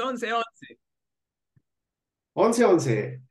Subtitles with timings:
[0.00, 0.78] A las 11, 11.
[2.32, 3.22] 11, 11.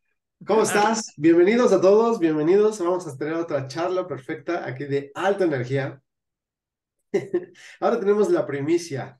[0.45, 1.13] ¿Cómo estás?
[1.17, 2.79] Bienvenidos a todos, bienvenidos.
[2.79, 6.01] Vamos a tener otra charla perfecta aquí de alta energía.
[7.79, 9.19] Ahora tenemos la primicia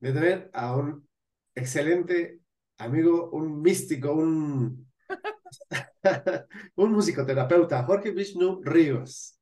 [0.00, 1.08] de tener a un
[1.54, 2.40] excelente
[2.78, 4.92] amigo, un místico, un,
[6.76, 9.38] un musicoterapeuta, Jorge Vishnu Ríos.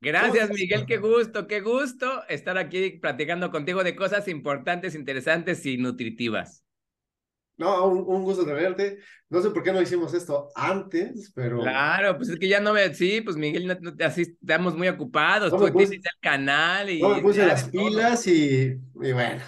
[0.00, 5.76] Gracias, Miguel, qué gusto, qué gusto estar aquí platicando contigo de cosas importantes, interesantes y
[5.76, 6.61] nutritivas.
[7.56, 8.98] No, un, gusto de verte.
[9.28, 11.60] No sé por qué no hicimos esto antes, pero.
[11.60, 12.92] Claro, pues es que ya no me.
[12.94, 15.50] Sí, pues Miguel, no, así estamos muy ocupados.
[15.50, 17.00] Tú tienes el canal y.
[17.00, 19.42] No me puse las pilas y, y, bueno.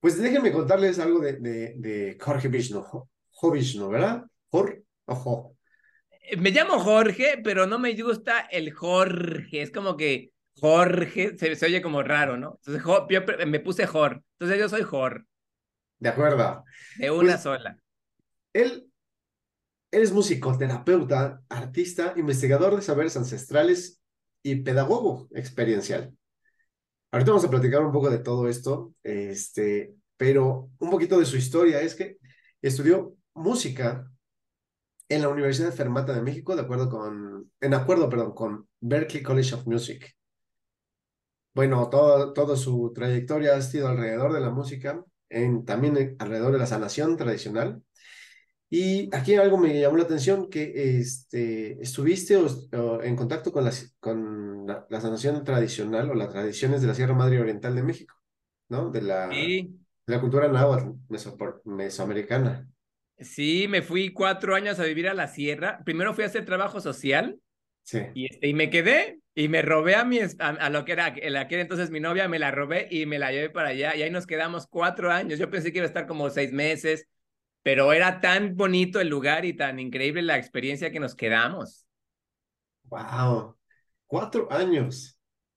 [0.00, 2.82] Pues déjenme contarles algo de, de, de Jorge Vishnu.
[2.82, 4.24] Jo Vishnu, ¿verdad?
[4.48, 5.56] Jorge ojo.
[6.10, 9.62] Eh, me llamo Jorge, pero no me gusta el Jorge.
[9.62, 12.58] Es como que Jorge se, oye como raro, ¿no?
[12.64, 14.22] Entonces yo me puse Jor.
[14.32, 15.26] Entonces yo soy Jor.
[15.98, 16.64] De acuerdo.
[16.98, 17.78] De una pues, sola.
[18.52, 18.90] Él,
[19.90, 24.00] él es musicoterapeuta, artista, investigador de saberes ancestrales
[24.42, 26.14] y pedagogo experiencial.
[27.10, 31.36] Ahorita vamos a platicar un poco de todo esto, este, pero un poquito de su
[31.36, 32.18] historia es que
[32.60, 34.10] estudió música
[35.08, 39.22] en la Universidad de Fermata de México, de acuerdo con, en acuerdo, perdón, con Berklee
[39.22, 40.16] College of Music.
[41.54, 46.58] Bueno, todo, toda su trayectoria ha sido alrededor de la música, en, también alrededor de
[46.58, 47.82] la sanación tradicional.
[48.68, 52.36] Y aquí algo me llamó la atención, que este, estuviste
[53.02, 53.68] en contacto con,
[54.00, 58.16] con la, sanación tradicional o las tradiciones de la Sierra Madre Oriental de México,
[58.68, 58.90] ¿no?
[58.90, 59.68] De la, de
[60.06, 60.90] la cultura náhuatl
[61.64, 62.68] mesoamericana.
[63.18, 65.82] Sí, me fui cuatro años a vivir a la sierra.
[65.84, 67.40] Primero fui a hacer trabajo social.
[67.86, 68.00] Sí.
[68.14, 71.46] Y, este, y me quedé y me robé a mi, a, lo que era, la
[71.46, 73.94] que era entonces mi novia, me la robé y me la llevé para allá.
[73.94, 75.38] Y ahí nos quedamos cuatro años.
[75.38, 77.06] Yo pensé que iba a estar como seis meses,
[77.62, 81.86] pero era tan bonito el lugar y tan increíble la experiencia que nos quedamos.
[82.84, 83.56] Wow,
[84.06, 85.16] cuatro años.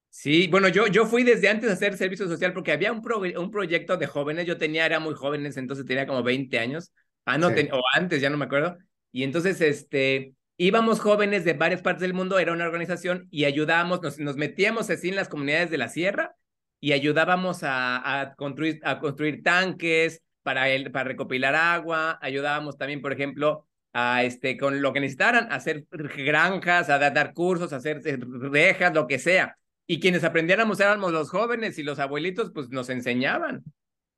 [0.09, 3.01] Sí, bueno, yo, yo fui desde antes a hacer servicio social porque había un,
[3.37, 6.91] un proyecto de jóvenes, yo tenía, era muy jóvenes, entonces tenía como 20 años,
[7.25, 8.77] Ah, no, o antes, ya no me acuerdo.
[9.11, 14.01] Y entonces, este, íbamos jóvenes de varias partes del mundo, era una organización y ayudábamos,
[14.01, 16.35] nos, nos metíamos así en las comunidades de la sierra
[16.81, 23.01] y ayudábamos a, a construir, a construir tanques para, el, para recopilar agua, ayudábamos también,
[23.01, 28.01] por ejemplo, a este, con lo que necesitaran, hacer granjas, a dar cursos, a hacer
[28.03, 29.57] rejas, lo que sea.
[29.87, 33.63] Y quienes aprendiéramos éramos los jóvenes y los abuelitos, pues nos enseñaban.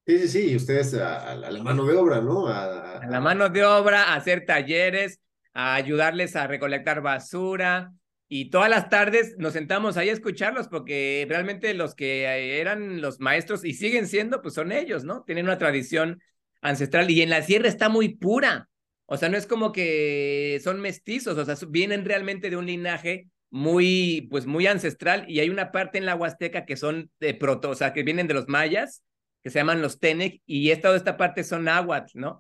[0.06, 2.47] Sí, sí, sí, ustedes a, la mano de obra, ¿no?
[2.47, 5.19] A, la mano de obra, a hacer talleres,
[5.53, 7.91] a ayudarles a recolectar basura.
[8.28, 13.19] Y todas las tardes nos sentamos ahí a escucharlos porque realmente los que eran los
[13.19, 15.23] maestros y siguen siendo, pues son ellos, ¿no?
[15.23, 16.22] Tienen una tradición
[16.61, 18.69] ancestral y en la sierra está muy pura.
[19.06, 23.28] O sea, no es como que son mestizos, o sea, vienen realmente de un linaje
[23.50, 27.72] muy, pues muy ancestral y hay una parte en la Huasteca que son de proto,
[27.72, 29.03] o sea, que vienen de los mayas
[29.44, 32.40] que se llaman los Tenec, y esta, esta parte son náhuatl, ¿no?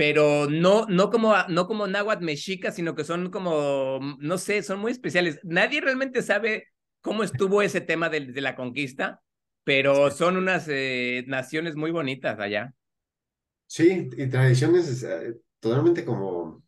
[0.00, 4.80] Pero no, no, como, no como náhuatl mexica, sino que son como, no sé, son
[4.80, 5.38] muy especiales.
[5.42, 6.68] Nadie realmente sabe
[7.02, 9.20] cómo estuvo ese tema de, de la conquista,
[9.62, 12.72] pero son unas eh, naciones muy bonitas allá.
[13.66, 16.64] Sí, y tradiciones eh, totalmente como,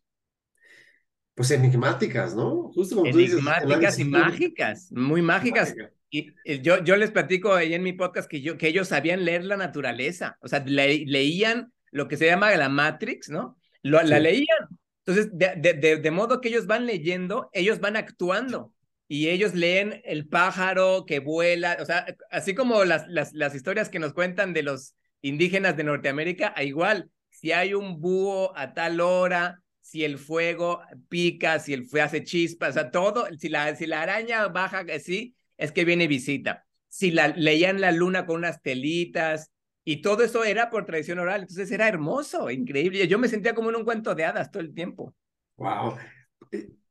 [1.33, 2.71] pues enigmáticas, ¿no?
[2.71, 5.73] Justo como enigmáticas y mágicas, muy mágicas.
[6.11, 9.43] Y yo, yo les platico ahí en mi podcast que, yo, que ellos sabían leer
[9.43, 13.57] la naturaleza, o sea, leían lo que se llama la Matrix, ¿no?
[13.81, 14.67] Lo, La leían.
[15.05, 18.73] Entonces, de, de, de, modo que ellos van leyendo, ellos van actuando
[19.07, 23.89] y ellos leen el pájaro que vuela, o sea, así como las, las, las historias
[23.89, 29.01] que nos cuentan de los indígenas de Norteamérica, igual, si hay un búho a tal
[29.01, 33.75] hora, si el fuego pica, si el fuego hace chispas, o sea, todo, si la,
[33.75, 36.65] si la araña baja así, es que viene visita.
[36.87, 39.51] Si la, leían la luna con unas telitas
[39.85, 43.07] y todo eso era por tradición oral, entonces era hermoso, increíble.
[43.07, 45.13] Yo me sentía como en un cuento de hadas todo el tiempo.
[45.57, 45.97] Wow.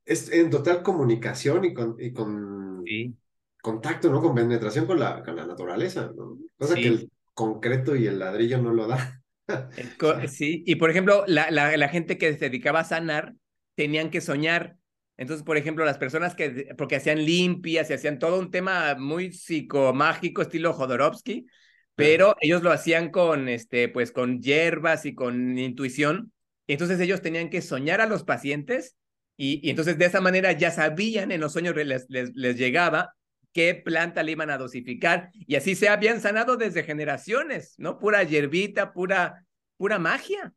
[0.05, 2.85] Es en total comunicación y con, y con,
[3.63, 4.21] contacto, ¿no?
[4.21, 6.39] Con penetración con la, con la naturaleza, ¿no?
[6.59, 6.83] Cosa Sí.
[6.83, 9.23] que el concreto y el ladrillo no lo da.
[10.29, 13.35] Sí, y por ejemplo, la, la, la gente que se dedicaba a sanar
[13.75, 14.77] tenían que soñar.
[15.17, 19.33] Entonces, por ejemplo, las personas que, porque hacían limpias y hacían todo un tema muy
[19.33, 21.47] psicomágico, estilo Jodorowsky,
[21.95, 26.33] pero ellos lo hacían con, este, pues, con hierbas y con intuición.
[26.67, 28.97] Entonces ellos tenían que soñar a los pacientes
[29.37, 33.15] y, y entonces de esa manera ya sabían, en los sueños les, les, les llegaba
[33.53, 37.99] qué planta le iban a dosificar y así se habían sanado desde generaciones, ¿no?
[37.99, 39.45] Pura hierbita, pura,
[39.77, 40.55] pura magia,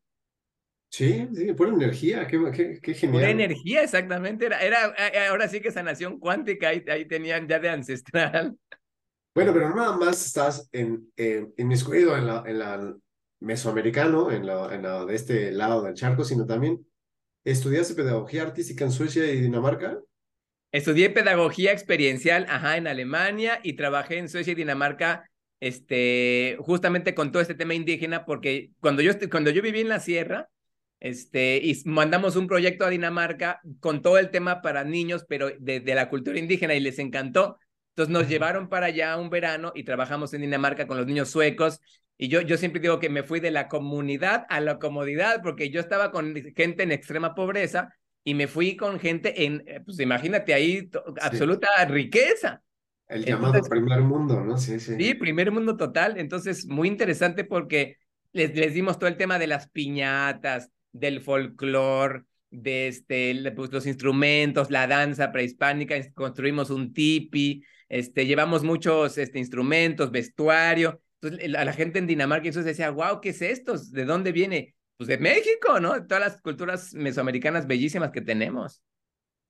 [0.90, 3.30] Sí, sí, pura energía, qué, qué, qué pura genial.
[3.30, 4.46] energía, exactamente.
[4.46, 8.58] Era, era, eh, ahora sí que sanación cuántica, ahí, ahí tenían ya de ancestral.
[9.36, 12.96] Bueno, pero nada más estás en, en, inmiscuido en la, en la
[13.42, 16.88] mesoamericano, en la, en la de este lado del charco, sino también
[17.44, 20.00] estudiaste pedagogía artística en Suecia y Dinamarca.
[20.72, 25.30] Estudié pedagogía experiencial, ajá, en Alemania y trabajé en Suecia y Dinamarca,
[25.60, 30.00] este, justamente con todo este tema indígena, porque cuando yo, cuando yo viví en la
[30.00, 30.50] sierra,
[31.02, 35.94] este, y mandamos un proyecto a Dinamarca con todo el tema para niños, pero de
[35.94, 37.60] la cultura indígena y les encantó.
[37.96, 41.80] Entonces nos llevaron para allá un verano y trabajamos en Dinamarca con los niños suecos.
[42.18, 45.70] Y yo, yo siempre digo que me fui de la comunidad a la comodidad, porque
[45.70, 47.94] yo estaba con gente en extrema pobreza
[48.26, 52.62] y me fui con gente en, eh, pues imagínate ahí, to- absoluta riqueza.
[53.08, 54.58] El llamado Entonces, primer mundo, ¿no?
[54.58, 54.96] Sí, sí.
[54.98, 56.18] Sí, primer mundo total.
[56.18, 57.98] Entonces, muy interesante porque
[58.34, 63.86] les, les dimos todo el tema de las piñatas, del folclore, de este, pues, los
[63.86, 71.02] instrumentos, la danza prehispánica, construimos un tipi, este, llevamos muchos este, instrumentos, vestuario.
[71.22, 73.78] Entonces, a la gente en Dinamarca entonces decía, wow, ¿qué es esto?
[73.78, 74.76] ¿De dónde viene?
[74.98, 76.06] Pues de México, ¿no?
[76.06, 78.82] Todas las culturas mesoamericanas bellísimas que tenemos.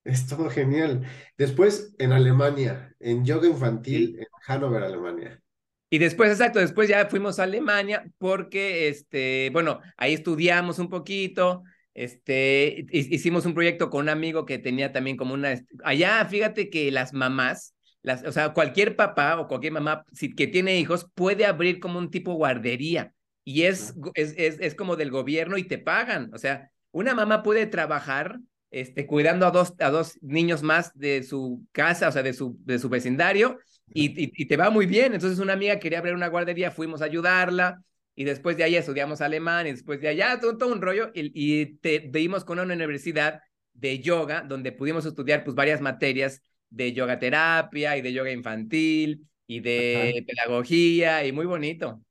[0.05, 1.05] Es todo genial.
[1.37, 4.19] Después en Alemania, en yoga infantil Sí.
[4.19, 5.41] en Hannover, Alemania.
[5.89, 11.63] Y después, exacto, después ya fuimos a Alemania porque, este, bueno, ahí estudiamos un poquito,
[11.93, 16.69] este, hi- hicimos un proyecto con un amigo que tenía también como una, allá, fíjate
[16.69, 17.74] que las mamás,
[18.05, 21.99] las, o sea, cualquier papá o cualquier mamá si, que tiene hijos puede abrir como
[21.99, 23.13] un tipo guardería
[23.43, 27.43] y es, es, es, es como del gobierno y te pagan, o sea, una mamá
[27.43, 28.39] puede trabajar,
[28.71, 32.57] este, cuidando a dos, a dos niños más de su casa, o sea, de su,
[32.63, 35.13] de su vecindario y, y, y te va muy bien.
[35.13, 37.81] Entonces una amiga quería abrir una guardería, fuimos a ayudarla
[38.15, 41.31] y después de ahí estudiamos alemán y después de allá todo, todo un rollo y,
[41.33, 43.41] y te dimos con una universidad
[43.73, 49.27] de yoga donde pudimos estudiar pues varias materias de yoga terapia y de yoga infantil
[49.47, 50.25] y de Ajá.
[50.25, 52.01] pedagogía y muy bonito.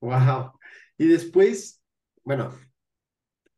[0.00, 0.52] Wow.
[0.96, 1.80] Y después,
[2.24, 2.52] bueno,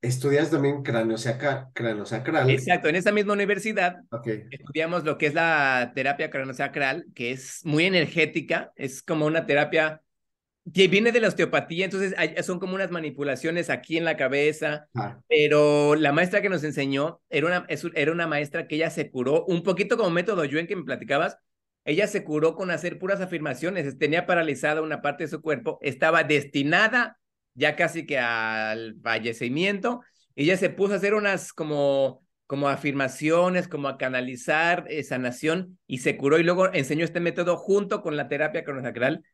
[0.00, 2.50] estudias también craneosacral, craneosacral.
[2.50, 4.28] Exacto, en esa misma universidad Ok.
[4.50, 10.02] estudiamos lo que es la terapia craneosacral, que es muy energética, es como una terapia
[10.72, 12.14] que viene de la osteopatía, entonces
[12.44, 17.20] son como unas manipulaciones aquí en la cabeza, Ah, pero la maestra que nos enseñó
[17.30, 20.76] era una, era una maestra que ella se curó, un poquito como método Yuen que
[20.76, 21.36] me platicabas,
[21.84, 26.22] ella se curó con hacer puras afirmaciones, tenía paralizada una parte de su cuerpo, estaba
[26.22, 27.18] destinada
[27.54, 30.00] ya casi que al fallecimiento,
[30.34, 35.78] y ella se puso a hacer unas como, como afirmaciones, como a canalizar eh, sanación,
[35.88, 39.24] y se curó, y luego enseñó este método junto con la terapia cronosacral,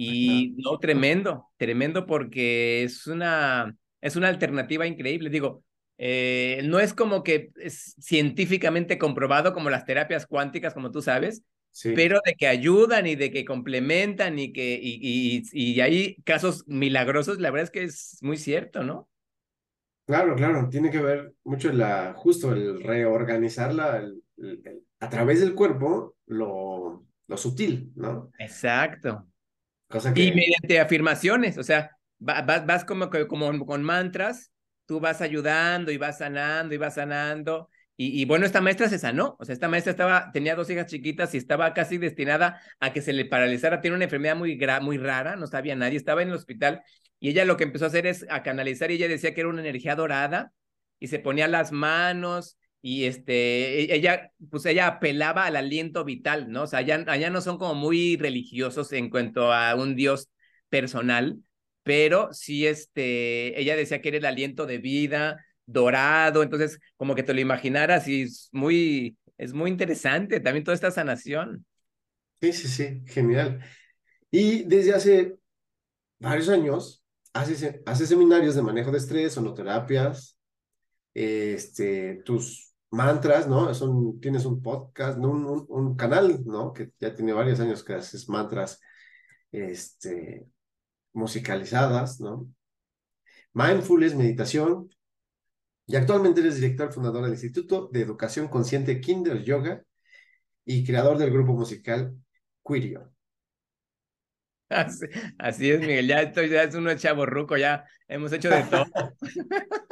[0.00, 5.30] y no, tremendo, tremendo porque es una, es una alternativa increíble.
[5.30, 5.64] Digo,
[5.98, 11.42] eh, no es como que es científicamente comprobado como las terapias cuánticas, como tú sabes,
[11.72, 11.90] sí.
[11.92, 16.64] pero de que ayudan y de que complementan y que y, y, y hay casos
[16.68, 19.08] milagrosos, la verdad es que es muy cierto, ¿no?
[20.06, 25.08] Claro, claro, tiene que ver mucho la, justo el reorganizar la, el- el- el- a
[25.10, 28.32] través del cuerpo lo, lo sutil, ¿no?
[28.38, 29.28] Exacto.
[29.88, 34.52] Cosa Y mediante afirmaciones, o sea, va- vas, vas como, como con mantras,
[34.86, 37.70] tú vas ayudando y vas sanando y vas sanando.
[37.96, 40.86] Y, y bueno, esta maestra se sanó, o sea, esta maestra estaba, tenía dos hijas
[40.86, 44.80] chiquitas y estaba casi destinada a que se le paralizara, tiene una enfermedad muy, gra-
[44.80, 46.82] muy rara, no sabía nadie, estaba en el hospital.
[47.18, 49.50] Y ella lo que empezó a hacer es a canalizar y ella decía que era
[49.50, 50.52] una energía dorada
[51.00, 56.50] y se ponía las manos y este, e- ella, pues ella apelaba al aliento vital,
[56.50, 56.62] ¿no?
[56.64, 60.28] O sea, allá, allá no son como muy religiosos en cuanto a un Dios
[60.68, 61.38] personal,
[61.82, 67.22] pero sí, este, ella decía que era el aliento de vida dorado, entonces como que
[67.22, 71.64] te lo imaginaras y es muy, es muy interesante también toda esta sanación.
[72.40, 73.62] sí, sí, sí, genial.
[74.30, 75.38] Y desde hace
[76.18, 77.04] varios años
[77.34, 80.38] haces, haces seminarios de manejo de estrés, sonoterapias,
[81.14, 83.72] este, tus mantras, ¿no?
[83.74, 85.30] Son, tienes un podcast, ¿no?
[85.30, 86.72] un, un, canal, ¿no?
[86.72, 88.80] Que ya tiene varios años que haces mantras
[89.52, 90.46] este,
[91.12, 92.48] musicalizadas, ¿no?
[93.52, 94.90] Mindfulness, meditación.
[95.86, 99.82] Y actualmente eres director fundador del Instituto de Educación Consciente Kinder Yoga
[100.64, 102.14] y creador del grupo musical
[102.64, 103.10] Quirio.
[105.38, 106.06] Así, es, Miguel.
[106.06, 108.84] Ya estoy, ya es uno chavo ruco, ya hemos hecho de todo.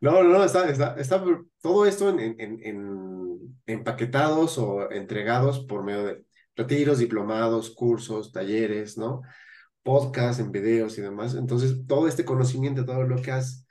[0.00, 1.22] No, no, está, está, está
[1.60, 6.24] todo esto en, en, en, empaquetados o entregados por medio de
[6.56, 9.22] retiros, diplomados, cursos, talleres, ¿no?
[9.82, 11.34] Podcasts, en videos y demás.
[11.34, 13.66] Entonces, todo este conocimiento, todo lo que has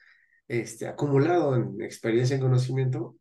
[0.47, 3.15] este, acumulado en experiencia y conocimiento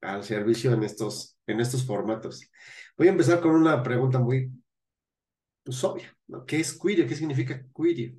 [0.00, 2.48] al servicio en estos, en estos formatos.
[2.96, 4.50] Voy a empezar con una pregunta muy
[5.62, 6.16] pues, obvia.
[6.28, 6.46] ¿no?
[6.46, 7.06] ¿Qué es Quirio?
[7.06, 8.14] ¿Qué significa Quirio?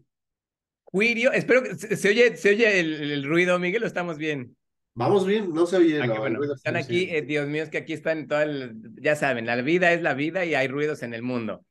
[0.91, 4.55] Quirio, espero que se, oye, se oye el, ruido, Miguel, ¿lo estamos bien?
[4.93, 6.55] Vamos bien, no se oye ah, el ruido.
[6.55, 9.91] Están aquí, eh, Dios mío, es que aquí están todo el, ya saben, la vida
[9.93, 11.65] es la vida y hay ruidos en el mundo.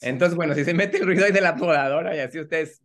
[0.00, 2.80] Entonces, bueno, si se mete el ruido ahí de la podadora y así ustedes,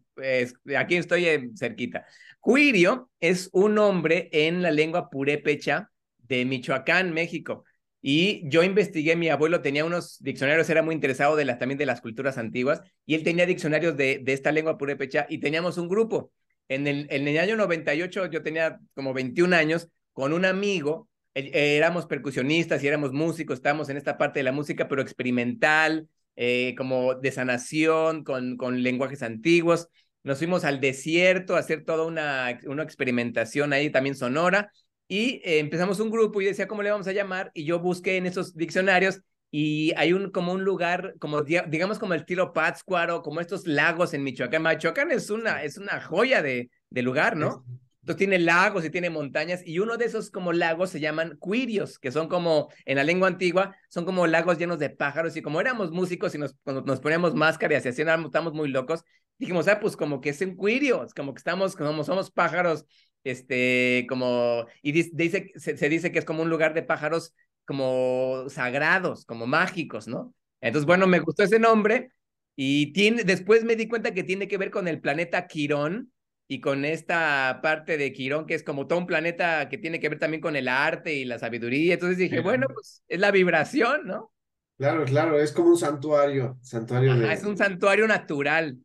[0.77, 2.05] aquí estoy eh, cerquita.
[2.43, 7.63] Quirio es un nombre en la lengua purépecha de Michoacán, México.
[8.07, 11.87] Y yo investigué, mi abuelo tenía unos diccionarios, era muy interesado de las, también de
[11.87, 15.89] las culturas antiguas, y él tenía diccionarios de, de esta lengua purépecha y teníamos un
[15.89, 16.31] grupo.
[16.67, 22.05] En el, en el año 98 yo tenía como 21 años con un amigo, éramos
[22.05, 27.15] percusionistas y éramos músicos, estábamos en esta parte de la música, pero experimental, eh, como
[27.15, 29.87] de sanación, con, con lenguajes antiguos.
[30.21, 34.71] Nos fuimos al desierto a hacer toda una, una experimentación ahí también sonora
[35.07, 38.17] y eh, empezamos un grupo y decía cómo le vamos a llamar y yo busqué
[38.17, 39.21] en esos diccionarios
[39.51, 44.13] y hay un como un lugar como digamos como el estilo Pátzcuaro, como estos lagos
[44.13, 44.63] en Michoacán.
[44.63, 47.63] Michoacán es una es una joya de, de lugar, ¿no?
[48.01, 51.97] Entonces tiene lagos y tiene montañas y uno de esos como lagos se llaman cuirios,
[51.97, 55.59] que son como en la lengua antigua, son como lagos llenos de pájaros y como
[55.59, 59.03] éramos músicos y nos, nos poníamos máscara y así estamos muy locos,
[59.39, 62.85] dijimos, ah, pues como que es un cuirio, es como que estamos, como somos pájaros
[63.25, 67.33] este, como, y dice, se, dice que es como un lugar de pájaros
[67.65, 70.33] como sagrados, como mágicos, ¿no?
[70.61, 72.11] Entonces, bueno, me gustó ese nombre
[72.55, 76.11] y tiene, después me di cuenta que tiene que ver con el planeta Quirón
[76.47, 80.09] y con esta parte de Quirón, que es como todo un planeta que tiene que
[80.09, 81.95] ver también con el arte y la sabiduría.
[81.95, 84.31] Entonces dije, bueno, pues es la vibración, ¿no?
[84.77, 88.77] Claro, claro, es como un santuario, santuario Es un santuario natural.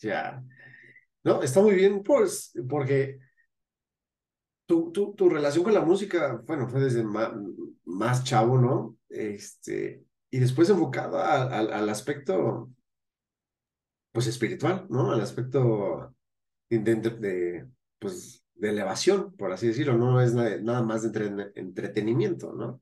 [0.00, 0.42] Ya.
[1.24, 3.18] No, está muy bien, pues, porque
[4.66, 8.96] tu, tu, tu relación con la música, bueno, fue desde más, chavo, ¿no?
[9.08, 12.70] Este, y después enfocada al, aspecto,
[14.10, 15.12] pues, espiritual, ¿no?
[15.12, 16.12] Al aspecto
[16.68, 17.66] de, de,
[18.00, 22.80] pues, de elevación, por así decirlo, no es nada, más de entretenimiento, ¿no?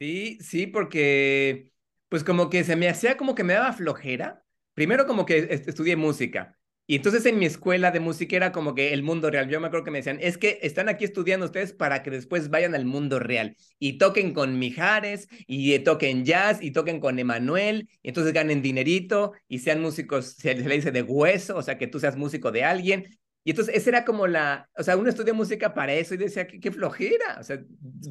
[0.00, 1.72] Sí, sí, porque,
[2.08, 4.44] pues, como que se me hacía como que me daba flojera.
[4.74, 6.57] Primero como que estudié música
[6.90, 9.46] y entonces en mi escuela de música era como que el mundo real.
[9.50, 12.48] Yo me acuerdo que me decían, es que están aquí estudiando ustedes para que después
[12.48, 17.90] vayan al mundo real y toquen con Mijares y toquen jazz y toquen con Emanuel
[18.02, 21.88] y entonces ganen dinerito y sean músicos, se le dice de hueso, o sea, que
[21.88, 23.04] tú seas músico de alguien.
[23.44, 26.46] Y entonces esa era como la, o sea, uno estudia música para eso y decía,
[26.46, 27.62] qué, qué flojera, o sea,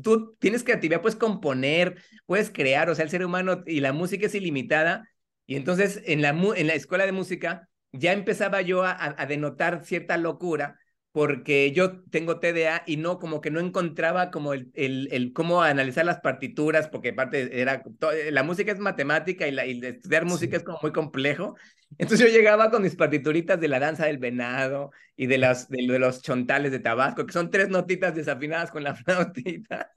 [0.04, 1.96] tú tienes creatividad, puedes componer,
[2.28, 5.10] puedes crear, o sea, el ser humano y la música es ilimitada.
[5.48, 10.18] Y entonces en la, en la escuela de música ya empezaba yo a, denotar cierta
[10.18, 10.80] locura
[11.12, 15.64] porque yo tengo TDA y no, como que no encontraba como el, el, el cómo
[15.64, 17.82] analizar las partituras, porque aparte era,
[18.30, 21.56] la música es matemática y, la, y estudiar música es como muy complejo.
[21.98, 25.82] Entonces yo llegaba con mis partituritas de la danza del venado y de, las, de,
[25.84, 29.92] los chontales de Tabasco, que son tres notitas desafinadas con la flautita.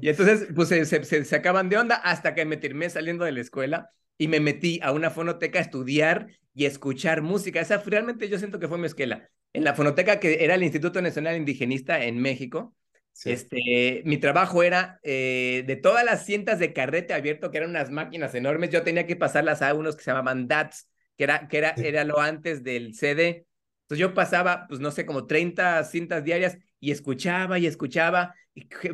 [0.00, 3.32] y entonces, pues se, se, se, acaban de onda hasta que me terminé saliendo de
[3.32, 3.90] la escuela
[4.20, 7.58] y me metí a una fonoteca a estudiar y escuchar música.
[7.58, 9.30] Esa realmente yo siento que fue mi esquela.
[9.54, 12.76] En la fonoteca que era el Instituto Nacional Indigenista en México,
[13.24, 17.90] este, mi trabajo era eh, de todas las cintas de carrete abierto, que eran unas
[17.90, 21.56] máquinas enormes, yo tenía que pasarlas a unos que se llamaban DATs, que era, que
[21.56, 23.46] era, era lo antes del CD.
[23.84, 28.34] Entonces yo pasaba, pues no sé, como 30 cintas diarias y escuchaba y escuchaba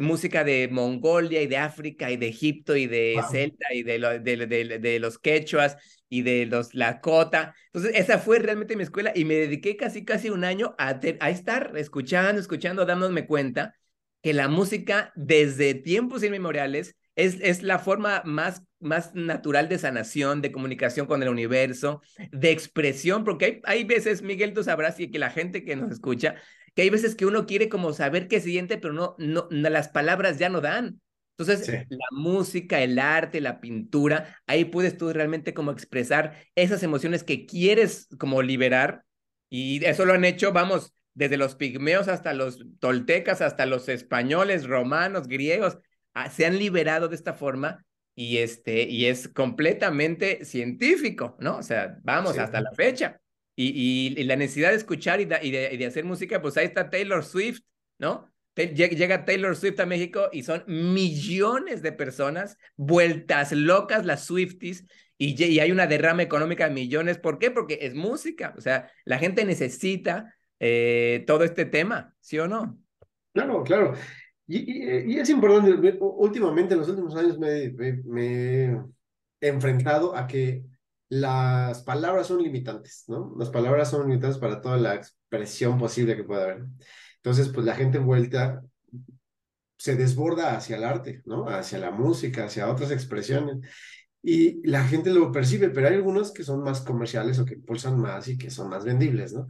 [0.01, 4.79] música de Mongolia y de África y de Egipto y de Celta y de, de,
[4.79, 5.77] de, los quechuas
[6.09, 7.55] y de los Lakota.
[7.73, 11.31] Entonces, esa fue realmente mi escuela y me dediqué casi, casi un año a, a
[11.31, 13.75] estar escuchando, escuchando, dándome cuenta
[14.23, 20.43] que la música desde tiempos inmemoriales es, es la forma más, más natural de sanación,
[20.43, 25.11] de comunicación con el universo, de expresión, porque hay, hay veces, Miguel, tú sabrás y
[25.11, 26.35] que la gente que nos escucha
[26.77, 30.39] que hay veces que uno quiere como saber qué siente, pero no, no, las palabras
[30.39, 31.01] ya no dan.
[31.39, 37.25] Entonces, la música, el arte, la pintura, ahí puedes tú realmente como expresar esas emociones
[37.25, 39.05] que quieres como liberar
[39.49, 44.67] y eso lo han hecho, vamos, desde los pigmeos hasta los toltecas, hasta los españoles,
[44.67, 45.79] romanos, griegos,
[46.15, 51.59] ah, se han liberado de esta forma y, este, y es completamente científico, ¿no?
[51.59, 53.21] O sea, vamos, hasta la fecha.
[53.57, 56.91] Y, y, la necesidad de escuchar y de, y de hacer música, pues ahí está
[56.91, 57.63] Taylor Swift,
[57.99, 58.31] ¿no?
[58.55, 64.87] Llega Taylor Swift a México y son millones de personas vueltas locas las Swifties
[65.19, 67.19] y, y, hay una derrama económica de millones.
[67.19, 67.51] ¿Por qué?
[67.51, 68.55] Porque es música.
[68.57, 72.79] O sea, la gente necesita eh, todo este tema, ¿sí o no?
[73.33, 73.95] Claro, claro.
[74.47, 77.71] Y, y, es importante, últimamente en los últimos años me,
[78.05, 78.65] me,
[79.41, 80.65] he enfrentado a que
[81.09, 83.35] las palabras son limitantes, ¿no?
[83.39, 86.65] Las palabras son limitantes para toda la expresión posible que pueda haber.
[87.17, 88.63] Entonces, pues la gente envuelta
[89.79, 91.49] se desborda hacia el arte, ¿no?
[91.49, 93.59] Hacia la música, hacia otras expresiones.
[94.23, 97.99] Y la gente lo percibe, pero hay algunos que son más comerciales o que impulsan
[98.01, 99.47] más y que son más vendibles, ¿no?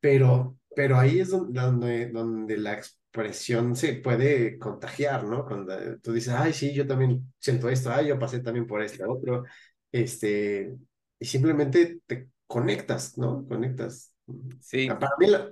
[0.00, 5.44] Pero, pero ahí es donde, donde, la expresión se puede contagiar, ¿no?
[5.44, 9.04] Cuando tú dices, ay, sí, yo también siento esto, ay, yo pasé también por este
[9.04, 9.44] otro,
[9.92, 10.74] este,
[11.24, 13.46] y simplemente te conectas, ¿no?
[13.48, 14.12] Conectas.
[14.60, 14.90] Sí.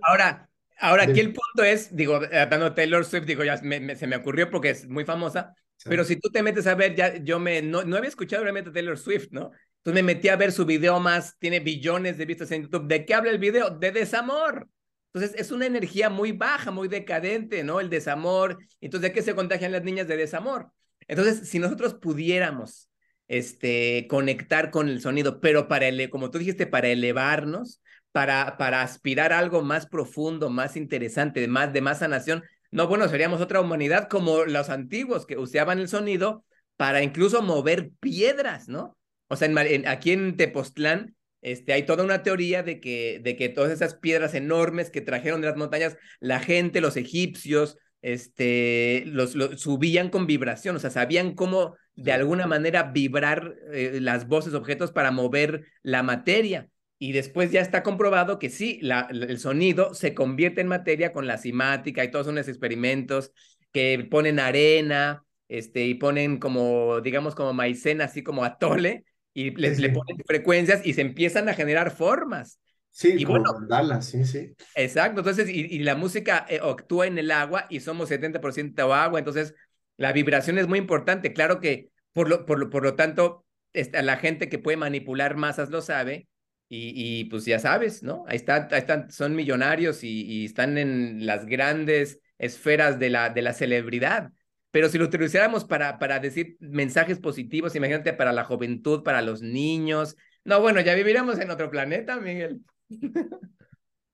[0.02, 4.50] Ahora, Ahora, aquí el punto es, digo, hablando Taylor Swift, digo, ya se me ocurrió
[4.50, 7.84] porque es muy famosa, pero si tú te metes a ver, ya yo me, no,
[7.84, 9.52] no había escuchado realmente a Taylor Swift, ¿no?
[9.78, 12.88] Entonces me metí a ver su video más, tiene billones de vistas en YouTube.
[12.88, 13.70] ¿De qué habla el video?
[13.70, 14.68] De desamor.
[15.14, 17.80] Entonces es una energía muy baja, muy decadente, ¿no?
[17.80, 18.58] El desamor.
[18.80, 20.72] Entonces, ¿de qué se contagian las niñas de desamor?
[21.06, 22.88] Entonces, si nosotros pudiéramos
[23.32, 27.80] este, conectar con el sonido, pero para, ele como tú dijiste, para elevarnos,
[28.12, 32.44] para, para aspirar a algo más profundo, más interesante, de más, de más sanación.
[32.70, 36.44] No, bueno, seríamos otra humanidad como los antiguos que usaban el sonido
[36.76, 38.98] para incluso mover piedras, ¿no?
[39.28, 43.48] O sea, en, aquí en Tepoztlán este, hay toda una teoría de que, de que
[43.48, 49.32] todas esas piedras enormes que trajeron de las montañas, la gente, los egipcios, este, los,
[49.56, 54.92] subían con vibración, o sea, sabían cómo de alguna manera vibrar eh, las voces, objetos
[54.92, 56.68] para mover la materia.
[56.98, 61.26] Y después ya está comprobado que sí, la, el sonido se convierte en materia con
[61.26, 63.32] la simática y todos unos experimentos
[63.72, 69.76] que ponen arena, este, y ponen como, digamos, como maicena, así como atole, y le,
[69.76, 72.60] le ponen frecuencias y se empiezan a generar formas.
[72.92, 74.54] Sí, y como bueno, sí, sí.
[74.74, 79.18] Exacto, entonces, y, y la música eh, actúa en el agua y somos 70% agua,
[79.18, 79.54] entonces
[79.96, 81.32] la vibración es muy importante.
[81.32, 85.36] Claro que, por lo, por lo, por lo tanto, esta, la gente que puede manipular
[85.36, 86.28] masas lo sabe,
[86.74, 88.24] y, pues ya sabes, ¿no?
[88.26, 93.52] Ahí, está, están, son millonarios y, están en las grandes esferas de la, de la
[93.52, 94.32] celebridad.
[94.70, 99.42] Pero si lo utilizáramos para, para decir mensajes positivos, imagínate para la juventud, para los
[99.42, 100.16] niños.
[100.44, 102.62] No, bueno, ya viviríamos en otro planeta, Miguel.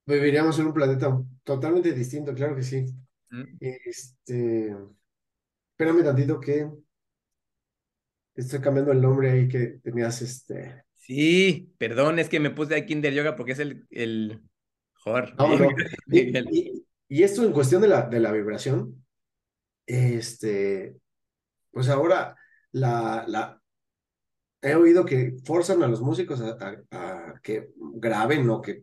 [0.06, 2.86] Viviríamos en un planeta totalmente distinto, claro que sí.
[3.30, 3.44] Mm.
[3.60, 4.74] Este,
[5.72, 6.68] espérame tantito que
[8.34, 10.84] estoy cambiando el nombre ahí que tenías este.
[10.96, 14.42] Sí, perdón, es que me puse aquí Kinder Yoga porque es el, el...
[14.94, 15.34] Joder.
[17.10, 19.02] Y, esto en cuestión de la, de la vibración,
[19.86, 20.94] este,
[21.70, 22.36] pues ahora
[22.72, 23.57] la, la,
[24.62, 28.82] he oído que forzan a los músicos a, que graben o que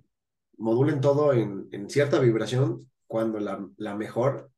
[0.57, 4.49] modulen todo en, en cierta vibración cuando la, la mejor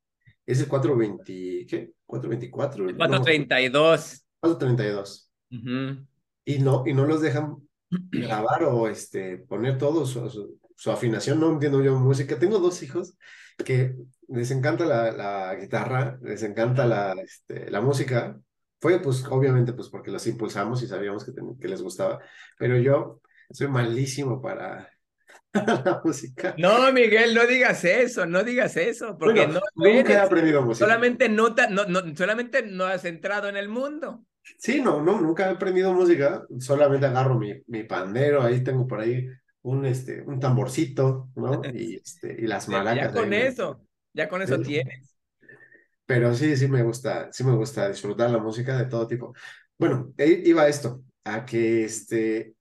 [0.46, 1.92] es el 420, ¿qué?
[2.06, 2.86] 424.
[2.96, 4.26] 432.
[4.40, 5.32] 432.
[5.52, 6.06] Uh
[6.48, 7.58] y no, y no los dejan
[7.90, 11.42] grabar o este, poner todo su, su, afinación.
[11.42, 12.40] No entiendo yo música.
[12.40, 13.18] Tengo dos hijos
[13.66, 13.96] que
[14.30, 18.40] les encanta la, la guitarra, les encanta la, este, la música.
[18.80, 22.20] Fue pues obviamente pues porque los impulsamos y sabíamos que, que les gustaba,
[22.58, 24.90] pero yo soy malísimo para,
[25.66, 26.56] la música.
[26.58, 30.86] No, Miguel, no digas eso, no digas eso, porque no nunca he aprendido música.
[30.86, 34.26] Solamente no, no, solamente no has entrado en el mundo.
[34.58, 39.02] Sí, no, no, nunca he aprendido música, solamente agarro mi, mi pandero, ahí tengo por
[39.02, 39.28] ahí
[39.63, 41.62] un, este, un tamborcito, ¿no?
[41.74, 43.13] Y, este, y las maracas.
[43.13, 43.82] Ya con eso,
[44.13, 45.17] ya con eso tienes.
[46.08, 49.34] Pero sí, sí me gusta, sí me gusta disfrutar la música de todo tipo.
[49.80, 52.56] Bueno, e, iba esto, a que este,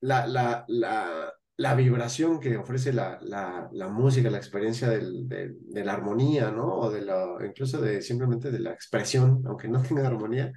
[0.00, 5.84] la, la, la, la vibración que ofrece la, la, la música, la experiencia del, de,
[5.84, 6.74] la armonía, ¿no?
[6.76, 10.52] O de la, incluso de simplemente de la expresión, aunque no tenga armonía,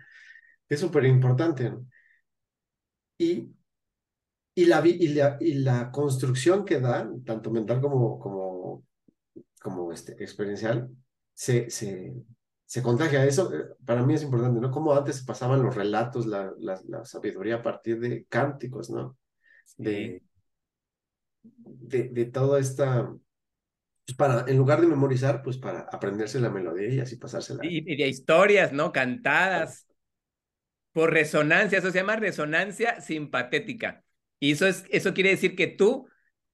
[0.69, 1.73] es súper importante.
[3.17, 3.53] Y,
[4.55, 8.83] y, la, y, la, y la construcción que da, tanto mental como, como
[9.61, 10.89] como este, experiencial,
[11.33, 12.13] se, se,
[12.65, 13.25] se contagia.
[13.25, 14.71] Eso eh, para mí es importante, ¿no?
[14.71, 19.17] Como antes pasaban los relatos, la, la, la sabiduría a partir de cánticos, ¿no?
[19.77, 20.21] De,
[21.43, 23.11] de, de toda esta
[24.05, 27.65] pues, para, en lugar de memorizar, pues para aprenderse la melodía y así pasársela.
[27.65, 28.91] Y, y de historias, ¿no?
[28.91, 29.87] Cantadas
[30.93, 34.03] por resonancia, eso se llama resonancia simpatética.
[34.39, 36.07] Y eso, es, eso quiere decir que tú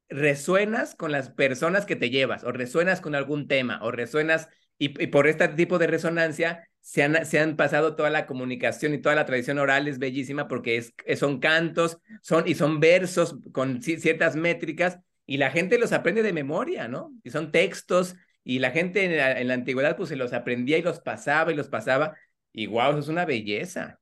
[0.09, 4.47] resuenas con las personas que te llevas, o resuenas con algún tema, o resuenas,
[4.79, 8.99] y, por este tipo de resonancia se han, se han, pasado toda la comunicación y
[8.99, 13.81] toda la tradición oral es bellísima porque es, son cantos son, y son versos con
[13.81, 17.13] ciertas métricas y la gente los aprende de memoria, ¿no?
[17.23, 20.77] Y son textos y la gente en la, en la antigüedad pues se los aprendía
[20.77, 22.15] y los pasaba y los pasaba
[22.57, 23.99] y wow, es una belleza.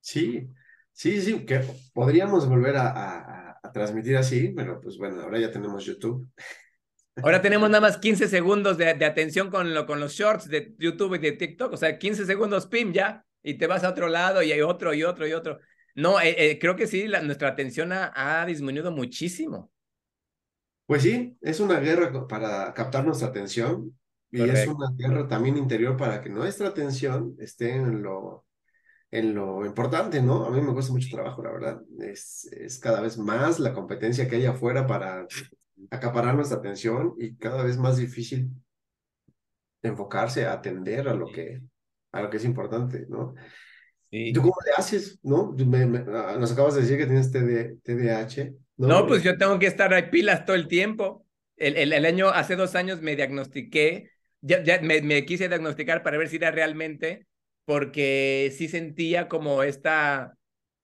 [0.00, 0.48] Sí,
[0.92, 1.62] sí, sí, que
[1.92, 6.28] podríamos volver a, transmitir así, pero pues bueno, ahora ya tenemos YouTube.
[7.16, 10.74] Ahora tenemos nada más 15 segundos de, de, atención con, lo, con los shorts de
[10.78, 14.08] YouTube y de TikTok, o sea, 15 segundos, pim, ya, y te vas a otro
[14.08, 15.58] lado y hay otro y otro y otro.
[15.94, 19.70] No, eh, eh, creo que sí, la, nuestra atención ha, ha, disminuido muchísimo.
[20.86, 23.98] Pues sí, es una guerra para captar nuestra atención
[24.30, 24.60] y Correcto.
[24.60, 28.46] es una guerra también interior para que nuestra atención esté en lo,
[29.10, 30.46] en lo importante, ¿no?
[30.46, 31.82] A mí me cuesta mucho trabajo, la verdad.
[32.00, 35.26] Es, es cada vez más la competencia que hay afuera para
[35.90, 38.50] acaparar nuestra atención y cada vez más difícil
[39.82, 41.60] enfocarse a atender a lo que,
[42.12, 43.34] a lo que es importante, ¿no?
[44.10, 44.32] Sí.
[44.32, 45.52] ¿Tú cómo le haces, no?
[45.52, 48.52] Me, me, ah, nos acabas de decir que tienes TD, TDAH.
[48.76, 48.88] ¿no?
[48.88, 51.24] no, pues yo tengo que estar ahí pilas todo el tiempo.
[51.56, 56.02] El, el, el año, hace dos años me diagnostiqué, ya, ya me, me quise diagnosticar
[56.02, 57.26] para ver si era realmente
[57.64, 60.36] porque sí sentía como esta,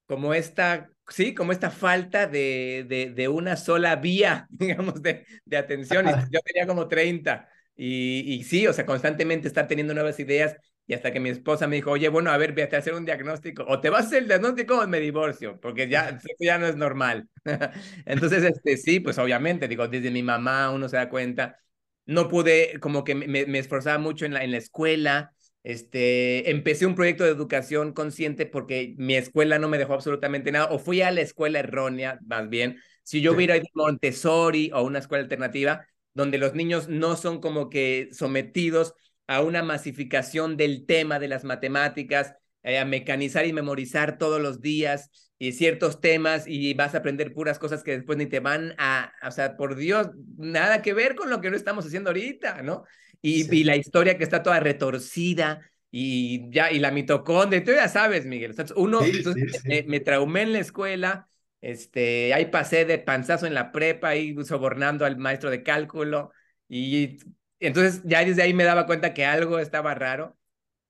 [0.09, 5.59] como esta, sí, como esta falta de, de, de una sola vía, digamos, de, de
[5.59, 6.07] atención.
[6.31, 10.95] Yo tenía como 30 y, y sí, o sea, constantemente estar teniendo nuevas ideas y
[10.95, 13.65] hasta que mi esposa me dijo, oye, bueno, a ver, vete a hacer un diagnóstico,
[13.69, 16.77] o te vas a hacer el diagnóstico o me divorcio, porque ya, ya no es
[16.77, 17.29] normal.
[18.07, 21.59] Entonces, este, sí, pues obviamente, digo, desde mi mamá uno se da cuenta,
[22.07, 25.35] no pude, como que me, me esforzaba mucho en la, en la escuela,
[25.69, 30.69] este, empecé un proyecto de educación consciente porque mi escuela no me dejó absolutamente nada,
[30.71, 32.79] o fui a la escuela errónea, más bien.
[33.03, 37.43] Si yo hubiera ido a Montessori o una escuela alternativa, donde los niños no son
[37.43, 38.95] como que sometidos
[39.27, 44.63] a una masificación del tema de las matemáticas, eh, a mecanizar y memorizar todos los
[44.63, 48.75] días y ciertos temas y vas a aprender puras cosas que después ni te van
[48.79, 52.63] a, o sea, por Dios, nada que ver con lo que no estamos haciendo ahorita,
[52.63, 52.85] ¿no?
[53.21, 53.59] Y, sí.
[53.59, 58.27] y la historia que está toda retorcida y ya, y la mitocondria, tú ya sabes,
[58.27, 58.55] Miguel.
[58.77, 61.29] Uno, sí, entonces, sí, me, me, traumé en la escuela,
[61.61, 66.33] este, ahí pasé de panzazo en la prepa, ahí sobornando al maestro de cálculo,
[66.69, 67.19] y
[67.59, 70.37] entonces ya desde ahí me daba cuenta que algo estaba raro,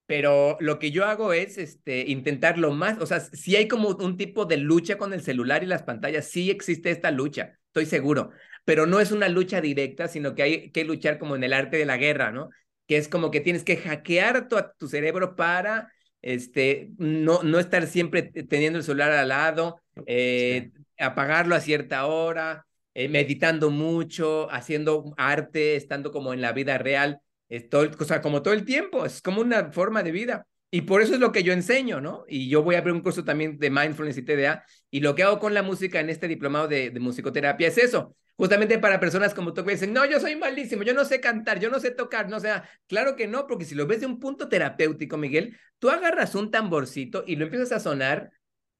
[0.06, 4.16] pero lo que yo hago es este, intentarlo más, o sea, si hay como un
[4.16, 8.32] tipo de lucha con el celular y las pantallas, sí existe esta lucha, estoy seguro,
[8.68, 11.78] pero no es una lucha directa, sino que hay que luchar como en el arte
[11.78, 12.50] de la guerra, ¿no?
[12.86, 17.86] Que es como que tienes que hackear tu, tu cerebro para este, no, no estar
[17.86, 20.84] siempre teniendo el celular al lado, eh, sí.
[20.98, 27.22] apagarlo a cierta hora, eh, meditando mucho, haciendo arte, estando como en la vida real,
[27.70, 30.46] todo, o sea, como todo el tiempo, es como una forma de vida.
[30.70, 32.26] Y por eso es lo que yo enseño, ¿no?
[32.28, 34.62] Y yo voy a abrir un curso también de mindfulness y TDA.
[34.90, 38.14] Y lo que hago con la música en este diplomado de, de musicoterapia es eso,
[38.38, 41.58] justamente para personas como tú que dicen, no, yo soy malísimo, yo no sé cantar,
[41.58, 42.50] yo no sé tocar, no sé,
[42.86, 46.52] claro que no, porque si lo ves de un punto terapéutico, Miguel, tú agarras un
[46.52, 48.30] tamborcito y lo empiezas a sonar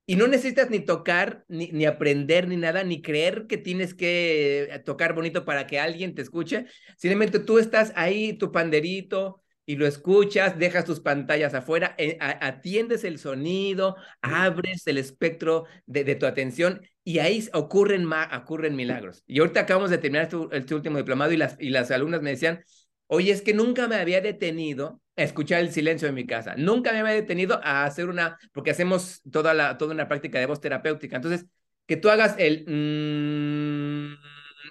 [0.07, 4.81] y no necesitas ni tocar, ni, ni aprender, ni nada, ni creer que tienes que
[4.85, 6.67] tocar bonito para que alguien te escuche,
[6.97, 13.05] simplemente tú estás ahí, tu panderito, y lo escuchas, dejas tus pantallas afuera, eh, atiendes
[13.05, 19.25] el sonido, abres el espectro de, de tu atención y ahí ocurren, ocurren milagros.
[19.27, 22.31] Y ahorita acabamos de terminar este, este último diplomado y las, y las alumnas me
[22.31, 22.65] decían,
[23.09, 26.91] oye, es que nunca me había detenido a escuchar el silencio en mi casa, nunca
[26.93, 30.63] me había detenido a hacer una, porque hacemos toda, la, toda una práctica de voz
[30.63, 31.45] terapéutica, entonces,
[31.85, 32.65] que tú hagas el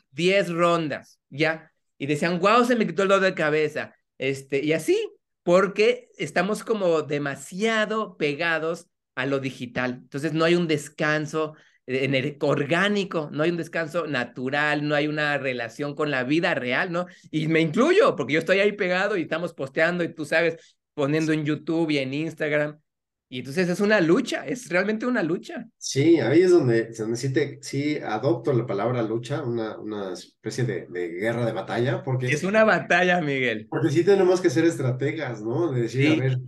[0.10, 1.72] 10 mmm, rondas, ¿ya?
[2.00, 4.98] Y decían, wow, se me quitó el dolor de cabeza este, y así,
[5.44, 10.00] porque estamos como demasiado pegados a lo digital.
[10.04, 11.56] Entonces no hay un descanso
[11.88, 16.92] el orgánico, no hay un descanso natural, no hay una relación con la vida real,
[16.92, 17.08] ¿no?
[17.32, 21.32] Y me incluyo, porque yo estoy ahí pegado y estamos posteando y tú sabes, poniendo
[21.32, 22.80] en YouTube y en Instagram.
[23.30, 25.68] Y entonces es una lucha, es realmente una lucha.
[25.80, 30.64] Sí, ahí es donde, donde sí, te, sí adopto la palabra lucha, una, una especie
[30.64, 32.28] de, de guerra de batalla, porque...
[32.28, 33.68] Es una batalla, Miguel.
[33.70, 35.72] Porque sí tenemos que ser estrategas, ¿no?
[35.72, 36.20] De decir, Sí.
[36.20, 36.40] a ver,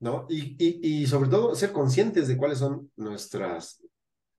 [0.00, 0.26] ¿no?
[0.28, 3.82] Y, y, y sobre todo ser conscientes de cuáles son nuestras...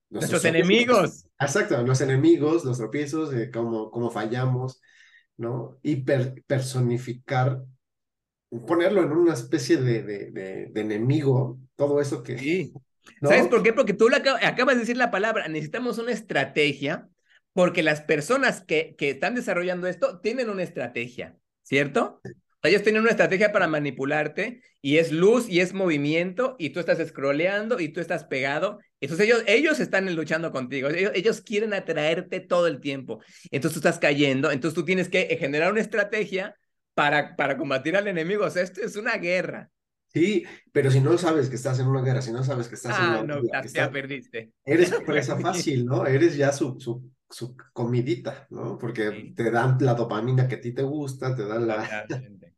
[0.09, 1.25] Nuestros enemigos.
[1.39, 4.81] Exacto, los enemigos, los tropiezos, cómo, cómo fallamos,
[5.37, 5.79] ¿no?
[5.81, 7.63] Y per- personificar,
[8.61, 12.37] ponerlo en una especie de, de, de, de enemigo, todo eso que...
[12.37, 12.73] Sí.
[13.21, 13.29] ¿no?
[13.29, 13.73] ¿Sabes por qué?
[13.73, 17.09] Porque tú lo acabas de decir la palabra, necesitamos una estrategia,
[17.53, 22.19] porque las personas que, que están desarrollando esto tienen una estrategia, ¿cierto?
[22.23, 22.29] O
[22.61, 26.79] sea, Ellos tienen una estrategia para manipularte y es luz y es movimiento y tú
[26.79, 28.79] estás scrolleando y tú estás pegado.
[29.01, 33.21] Entonces ellos, ellos están luchando contigo, ellos, ellos quieren atraerte todo el tiempo.
[33.51, 36.55] Entonces tú estás cayendo, entonces tú tienes que generar una estrategia
[36.93, 38.45] para, para combatir al enemigo.
[38.45, 39.69] O sea, esto es una guerra.
[40.13, 42.97] Sí, pero si no sabes que estás en una guerra, si no sabes que estás
[42.99, 44.51] en Ah, una no, ya está- perdiste.
[44.63, 46.05] eres presa fácil, ¿no?
[46.05, 48.77] Eres ya su, su, su comidita, ¿no?
[48.77, 49.33] Porque Sí.
[49.35, 52.05] te dan la dopamina que a ti te gusta, te dan la...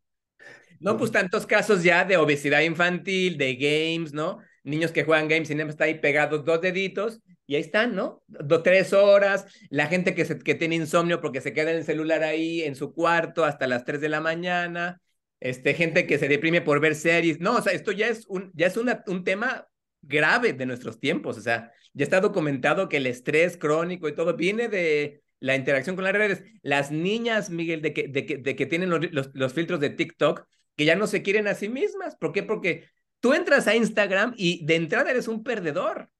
[0.78, 4.38] No, pues tantos casos ya de obesidad infantil, de games, ¿no?
[4.62, 8.22] Niños que juegan games y nada está ahí pegados dos deditos y ahí están, ¿no?
[8.26, 11.84] Do, tres horas, la gente que, se, que tiene insomnio porque se queda en el
[11.84, 15.00] celular ahí en su cuarto hasta las 3 de la mañana,
[15.40, 18.50] este, gente que se deprime por ver series, no, o sea, esto ya es un,
[18.54, 19.68] ya es una, un tema
[20.02, 24.36] grave de nuestros tiempos, o sea, ya está documentado que el estrés crónico y todo
[24.36, 26.42] viene de la interacción con las redes.
[26.62, 29.90] Las niñas, Miguel, de que, de que, de que tienen los, los, los filtros de
[29.90, 32.16] TikTok, que ya no se quieren a sí mismas.
[32.16, 32.42] ¿Por qué?
[32.42, 32.84] Porque
[33.20, 36.10] tú entras a Instagram y de entrada eres un perdedor,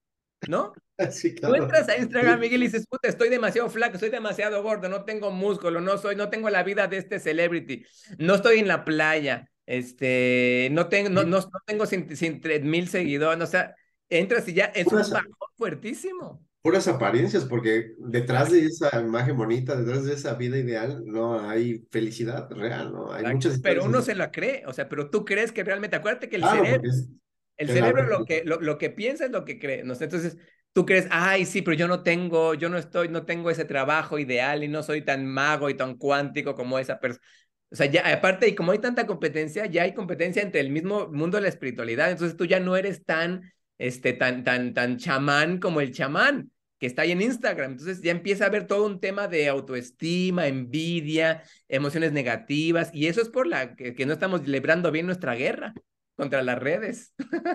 [0.44, 0.81] ¿no?
[1.12, 1.55] Sí, Tú claro.
[1.55, 5.31] entras a Instagram, Miguel, y dices, puta, estoy demasiado flaco, estoy demasiado gordo, no tengo
[5.31, 7.85] músculo, no soy, no tengo la vida de este celebrity,
[8.18, 12.62] no estoy en la playa, este, no tengo, no, no, no tengo sin, sin tres
[12.64, 13.75] mil seguidores, o sea,
[14.09, 16.44] entras y ya es un bajón fuertísimo.
[16.62, 21.87] Puras apariencias, porque detrás de esa imagen bonita, detrás de esa vida ideal, no hay
[21.92, 23.12] felicidad real, ¿no?
[23.12, 26.29] Hay muchas Pero uno se la cree, o sea, pero tú crees que realmente, acuérdate
[26.29, 27.09] que el Claro, cerebro, es-
[27.57, 29.95] el cerebro lo que, lo, lo que piensa es lo que cree, ¿no?
[29.99, 30.37] Entonces,
[30.73, 34.19] tú crees, ay, sí, pero yo no tengo, yo no estoy, no tengo ese trabajo
[34.19, 37.25] ideal y no soy tan mago y tan cuántico como esa persona.
[37.71, 41.09] O sea, ya, aparte, y como hay tanta competencia, ya hay competencia entre el mismo
[41.09, 45.59] mundo de la espiritualidad, entonces tú ya no eres tan, este, tan, tan, tan chamán
[45.59, 47.73] como el chamán que está ahí en Instagram.
[47.73, 53.23] Entonces ya empieza a haber todo un tema de autoestima, envidia, emociones negativas, y eso
[53.23, 55.75] es por la que, que no estamos librando bien nuestra guerra
[56.17, 57.15] contra las redes.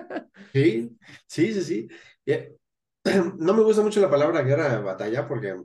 [0.54, 1.88] Sí, sí, sí, sí.
[2.26, 2.56] Eh,
[3.38, 5.56] No me gusta mucho la palabra guerra batalla porque,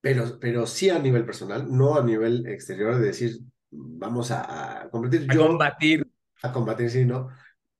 [0.00, 3.38] pero, pero sí a nivel personal, no a nivel exterior de decir,
[3.70, 5.26] vamos a, a competir.
[5.28, 6.06] A Yo, combatir.
[6.42, 7.28] a combatir, sí, ¿no?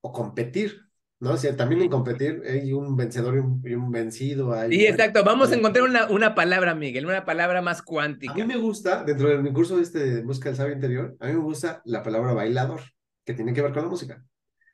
[0.03, 0.81] O competir,
[1.21, 1.33] ¿no?
[1.33, 4.53] O sea, también en competir hay un vencedor y un, y un vencido.
[4.55, 5.23] Hay, Sí, exacto.
[5.25, 8.35] Vamos a encontrar una, una palabra, Miguel, una palabra más A cuántica.
[8.35, 11.33] mí me gusta, dentro de mi curso este de Busca del Sabio Interior, a mí
[11.35, 12.81] me gusta la palabra bailador,
[13.25, 14.25] que tiene que ver con la música.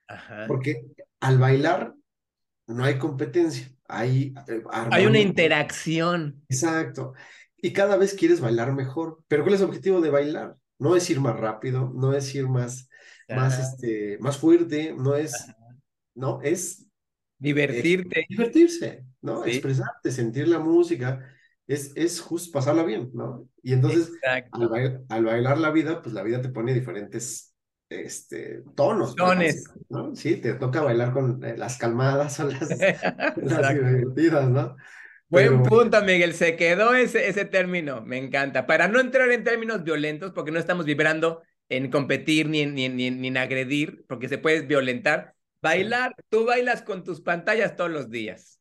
[0.06, 0.46] Ajá.
[0.46, 0.86] Porque
[1.20, 1.94] al bailar
[2.66, 6.42] no hay competencia, hay eh, Hay una interacción.
[6.48, 7.14] Exacto.
[7.56, 9.22] Y cada vez quieres bailar mejor.
[9.28, 10.56] Pero ¿cuál es el objetivo de bailar?
[10.78, 12.88] No es ir más rápido, no es ir más,
[13.28, 15.32] más, este, más fuerte, no es,
[16.14, 16.86] no, es
[17.40, 18.26] Divertirte.
[18.28, 19.44] divertirse, ¿no?
[19.44, 19.50] Sí.
[19.50, 21.24] Expresarte, sentir la música,
[21.66, 23.48] es, es justo pasarla bien, ¿no?
[23.62, 24.12] Y entonces,
[24.52, 27.47] al, bail- al bailar la vida, pues la vida te pone diferentes
[27.88, 29.14] este, tonos.
[29.14, 29.64] Tones.
[29.88, 30.14] ¿no?
[30.14, 32.68] Sí, te toca bailar con eh, las calmadas o las,
[33.36, 34.76] divertidas, ¿no?
[35.28, 36.34] Buen punto, Miguel.
[36.34, 38.02] Se quedó ese, ese término.
[38.02, 38.66] Me encanta.
[38.66, 42.88] Para no entrar en términos violentos, porque no estamos vibrando en competir ni en, ni
[42.88, 45.34] ni ni en agredir, porque se puede violentar.
[45.60, 48.58] Bailar, tú bailas con tus pantallas todos los días.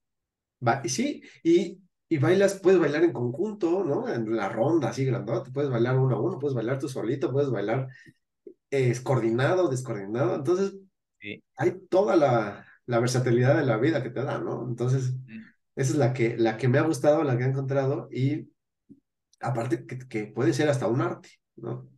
[0.60, 4.12] Ba- sí, y, y bailas, puedes bailar en conjunto, ¿no?
[4.12, 7.52] En la ronda así grandota, puedes bailar uno a uno, puedes bailar tú solito, puedes
[7.52, 7.88] bailar
[8.72, 10.36] eh, coordinado, descoordinado.
[10.36, 10.74] Entonces,
[11.22, 11.42] Sí.
[11.58, 14.68] hay toda la, la versatilidad de la vida que te da, ¿no?
[14.68, 15.14] Entonces,
[15.76, 18.52] esa es la que, la que me ha gustado, la que he encontrado, y
[19.42, 21.90] aparte que, que puede ser hasta un arte, ¿no?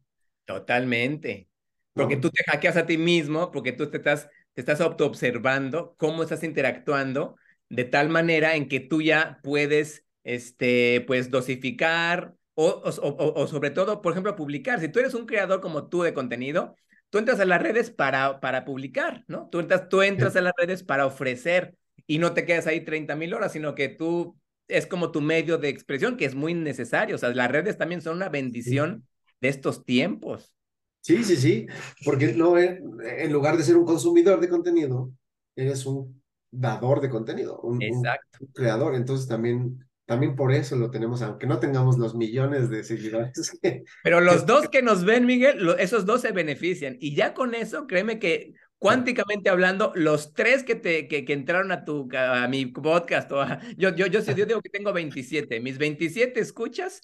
[0.46, 1.50] Totalmente.
[1.96, 2.18] Porque ¿No?
[2.18, 6.44] tú te hackeas a ti mismo, porque tú te estás, te estás autoobservando cómo estás
[6.44, 7.36] interactuando
[7.70, 12.36] de tal manera en que tú ya puedes, este, pues, dosificar
[12.68, 14.80] o, o, o- o sobre todo, por ejemplo, publicar.
[14.80, 16.76] Si tú eres un creador como tú de contenido,
[17.10, 19.50] tú entras a las redes para, para publicar, ¿no?
[19.52, 21.76] Tú entras, tú entras a las redes para ofrecer
[22.08, 25.58] y no te quedas ahí 30 mil horas, sino que tú es como tu medio
[25.58, 27.16] de expresión, que es muy necesario.
[27.16, 29.06] O sea, las redes también son una bendición
[29.42, 30.54] de estos tiempos.
[31.02, 31.68] Sí, sí, sí,
[32.06, 35.12] porque no, eh, en lugar de ser un consumidor de contenido,
[35.56, 38.40] eres un dador de contenido, un- Exacto.
[38.42, 38.96] un creador.
[38.96, 43.32] Entonces también, también por eso lo tenemos, aunque no tengamos los millones de seguidores.
[44.04, 46.98] Pero los dos que nos ven, Miguel, lo- esos dos se benefician.
[47.00, 51.72] Y ya con eso, créeme que cuánticamente hablando, los tres que, te, que, que entraron
[51.72, 55.60] a, tu, a mi podcast, o a- yo, yo, yo, yo digo que tengo 27,
[55.60, 57.02] mis 27 escuchas,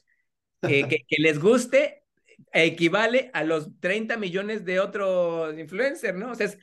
[0.64, 2.02] eh, que, que les guste,
[2.52, 6.32] equivale a los 30 millones de otros influencers, ¿no?
[6.32, 6.58] O sea, es,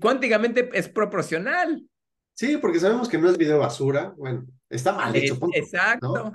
[0.00, 1.82] cuánticamente es proporcional.
[2.34, 4.14] Sí, porque sabemos que no es video basura.
[4.16, 6.14] Bueno, está mal hecho, Es- punto, exacto.
[6.14, 6.32] ¿no?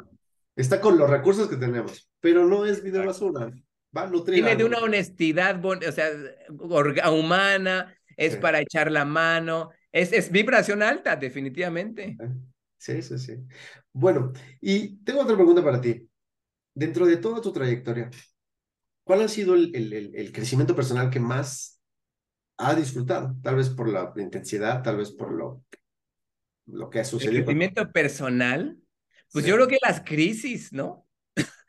[0.55, 3.51] Está con los recursos que tenemos, pero no es video basura.
[3.95, 6.09] Va a nutrir Tiene de una honestidad, bon- o sea,
[6.49, 8.39] orga- humana, es Sí.
[8.39, 12.15] para echar la mano, es, es vibración alta, definitivamente.
[12.77, 13.33] Sí, sí, sí.
[13.93, 16.07] Bueno, y tengo otra pregunta para ti.
[16.73, 18.09] Dentro de toda tu trayectoria,
[19.03, 21.81] ¿cuál ha sido el, el- el- el crecimiento personal que más
[22.57, 23.35] ha disfrutado?
[23.43, 25.63] Tal vez por la intensidad, tal vez por lo,
[26.71, 28.77] lo que ha El con- crecimiento personal,
[29.31, 29.49] pues Sí.
[29.51, 31.07] yo creo que las crisis, ¿no?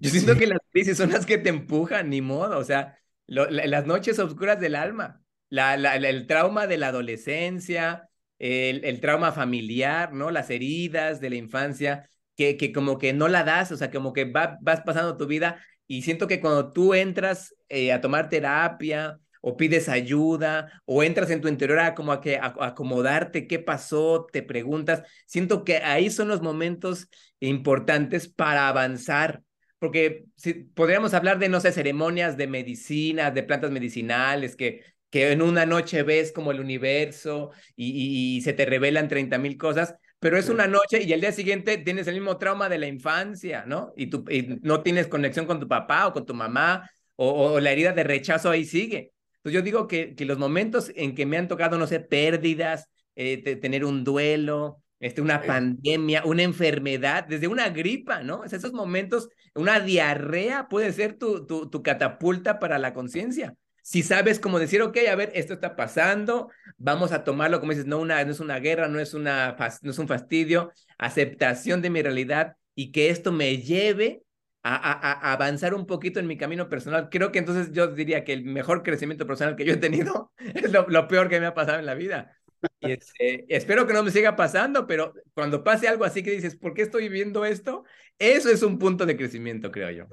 [0.00, 0.38] Yo siento Sí.
[0.40, 3.86] que las crisis son las que te empujan, ni modo, o sea, lo- la- las
[3.86, 8.08] noches oscuras del alma, la, la- la- el trauma de la adolescencia,
[8.38, 10.30] el, el trauma familiar, ¿no?
[10.30, 14.12] Las heridas de la infancia, que, que como que no la das, o sea, como
[14.12, 18.28] que va- vas pasando tu vida y siento que cuando tú entras eh, a tomar
[18.28, 22.66] terapia o pides ayuda o entras en tu interior a como a que a- a
[22.68, 27.08] acomodarte qué pasó, te preguntas, siento que ahí son los momentos
[27.40, 29.42] importantes para avanzar
[29.78, 35.32] porque si, podríamos hablar de, no sé, ceremonias de medicina, de plantas medicinales, que, que
[35.32, 39.56] en una noche ves como el universo y, y- y se te revelan 30 mil
[39.56, 42.86] cosas, pero es una noche y al día siguiente tienes el mismo trauma de la
[42.88, 43.92] infancia, ¿no?
[43.96, 47.60] Y, tú, y no tienes conexión con tu papá o con tu mamá, o, o
[47.60, 49.12] la herida de rechazo ahí sigue.
[49.42, 52.88] Entonces yo digo que, que los momentos en que me han tocado, no sé, pérdidas,
[53.16, 55.46] eh, te- tener un duelo, este, una Sí.
[55.48, 58.44] pandemia, una enfermedad, desde una gripa, ¿no?
[58.44, 63.54] Es esos momentos una diarrea puede ser tu, tu, tu catapulta para la conciencia.
[63.82, 67.86] Si sabes cómo decir, ok, a ver, esto está pasando, vamos a tomarlo, como dices,
[67.86, 71.90] no, una, no es una guerra, no es, una, no es un fastidio, aceptación de
[71.90, 74.22] mi realidad y que esto me lleve
[74.62, 77.08] a, a- a avanzar un poquito en mi camino personal.
[77.10, 80.72] Creo que entonces yo diría que el mejor crecimiento personal que yo he tenido es
[80.72, 82.36] lo, lo peor que me ha pasado en la vida.
[82.80, 86.56] Y este, espero que no me siga pasando, pero cuando pase algo así que dices,
[86.56, 87.84] ¿por qué estoy viviendo esto?
[88.18, 90.06] Eso es un punto de crecimiento, creo yo.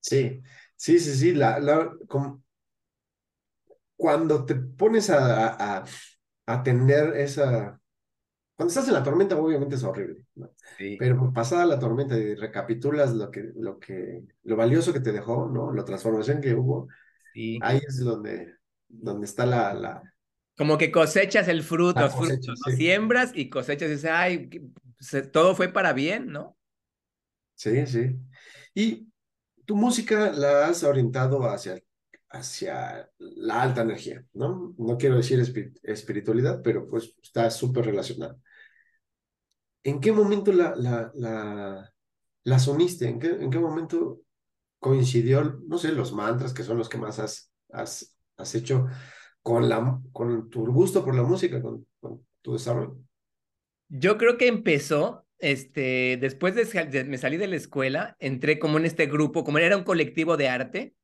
[0.00, 0.42] Sí,
[0.76, 1.32] sí, sí, sí.
[1.34, 2.42] La, la, com-
[3.96, 5.84] cuando te pones a, a,
[6.46, 6.62] a-
[7.16, 7.79] esa...
[8.60, 10.50] Cuando estás en la tormenta, obviamente es horrible, ¿no?
[10.78, 10.98] Sí.
[10.98, 15.48] Pero pasada la tormenta y recapitulas lo que, lo que, lo valioso que te dejó,
[15.48, 15.72] ¿no?
[15.72, 16.88] La transformación que hubo,
[17.34, 17.60] sí.
[17.60, 18.56] ahí es donde,
[18.88, 20.02] donde está la, la,
[20.56, 22.56] Como que cosechas el fruto, cosecha, ¿no?
[22.56, 22.72] sí.
[22.76, 24.50] Siembras y cosechas y dices, ay,
[25.00, 26.58] se- todo fue para bien, ¿no?
[27.54, 28.16] Sí, sí.
[28.74, 29.08] Y
[29.66, 31.82] tu música la has orientado hacia,
[32.30, 34.74] hacia la alta energía, ¿no?
[34.78, 38.40] No quiero decir espi- espiritualidad, pero pues está súper relacionado.
[39.82, 41.92] ¿En qué momento la, la, la,
[42.44, 43.08] las uniste?
[43.08, 44.20] ¿En qué, en qué momento
[44.78, 48.86] coincidió, no sé, los mantras, que son los que más has, has, has hecho,
[49.42, 51.86] con, la, con tu gusto por la música, con,
[52.42, 52.98] tu desarrollo?
[53.88, 58.78] Yo creo que empezó, este, después de, de- me salí de la escuela, entré como
[58.78, 60.94] en este grupo, como era un colectivo de arte,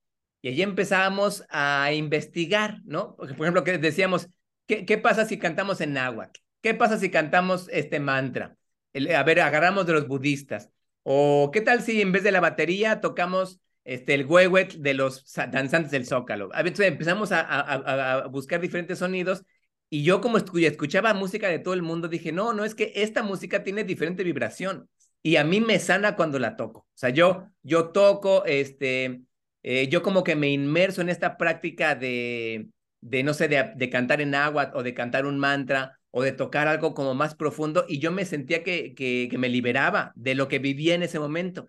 [0.42, 3.16] y allí empezábamos a investigar, ¿no?
[3.16, 4.28] Por ejemplo, que decíamos,
[4.66, 6.40] ¿qué, qué pasa si cantamos en náhuatl?
[6.62, 8.56] ¿Qué pasa si cantamos este mantra?
[8.96, 10.70] El- a ver, agarramos de los budistas.
[11.02, 15.24] O ¿qué tal si en vez de la batería tocamos este, el huehuet de los
[15.52, 16.48] danzantes del Zócalo?
[16.54, 19.44] A veces empezamos a, buscar diferentes sonidos
[19.90, 22.92] y yo como escu- escuchaba música de todo el mundo, dije, no, no, es que
[22.96, 24.88] esta música tiene diferente vibración
[25.22, 26.80] y a mí me sana cuando la toco.
[26.80, 29.22] O sea, yo, yo toco, este,
[29.62, 32.68] eh, yo como que me inmerso en esta práctica de,
[33.00, 36.32] de no sé, de, de cantar en agua o de cantar un mantra o de
[36.32, 40.48] tocar algo como más profundo y yo me sentía que, que, me liberaba de lo
[40.48, 41.66] que vivía en ese momento.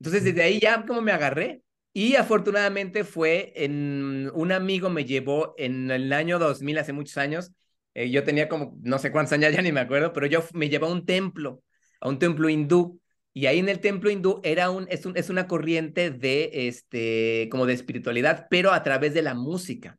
[0.00, 1.62] Entonces, desde ahí ya como me agarré.
[1.94, 7.52] Y afortunadamente fue en un amigo me llevó en el año 2000, hace muchos años.
[7.94, 10.68] eh, yo tenía como no sé cuántos años, ya ni me acuerdo, pero yo me
[10.70, 11.62] llevó a un templo,
[12.00, 13.00] a un templo hindú.
[13.34, 17.48] Y ahí en el templo hindú era un, es, un, es una corriente de, este,
[17.50, 19.98] como de espiritualidad, pero a través de la música,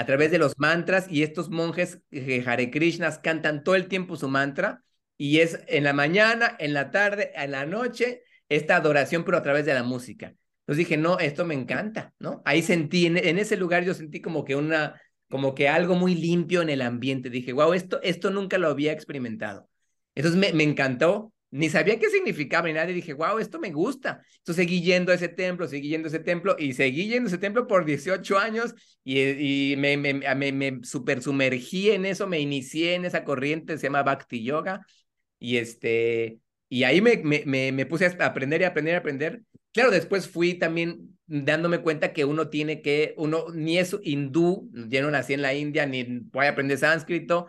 [0.00, 1.06] a través de los mantras.
[1.10, 4.82] Y estos monjes eh, Hare Krishnas cantan todo el tiempo su mantra.
[5.18, 9.42] Y es en la mañana, en la tarde, en la noche, esta adoración, pero a
[9.42, 10.34] través de la música.
[10.60, 12.40] Entonces dije, no, esto me encanta, ¿no?
[12.46, 14.98] Ahí sentí, en, en ese lugar yo sentí como que una,
[15.28, 17.28] como que algo muy limpio en el ambiente.
[17.28, 19.68] Dije, wow, esto, esto nunca lo había experimentado.
[20.14, 23.72] Entonces me, me encantó, ni sabía qué significaba ni nada, y dije, wow, esto me
[23.72, 24.22] gusta.
[24.38, 27.30] Entonces seguí yendo a ese templo, seguí yendo a ese templo, y seguí yendo a
[27.30, 32.40] ese templo por 18 años, y, y me, me, me, super sumergí en eso, me
[32.40, 34.86] inicié en esa corriente, se llama Bhakti Yoga,
[35.38, 36.38] y este,
[36.68, 39.42] y ahí me, me, me, puse a aprender y aprender y aprender.
[39.72, 45.02] Claro, después fui también dándome cuenta que uno tiene que, uno ni es hindú, yo
[45.02, 47.46] no nací en la India, ni voy a aprender sánscrito,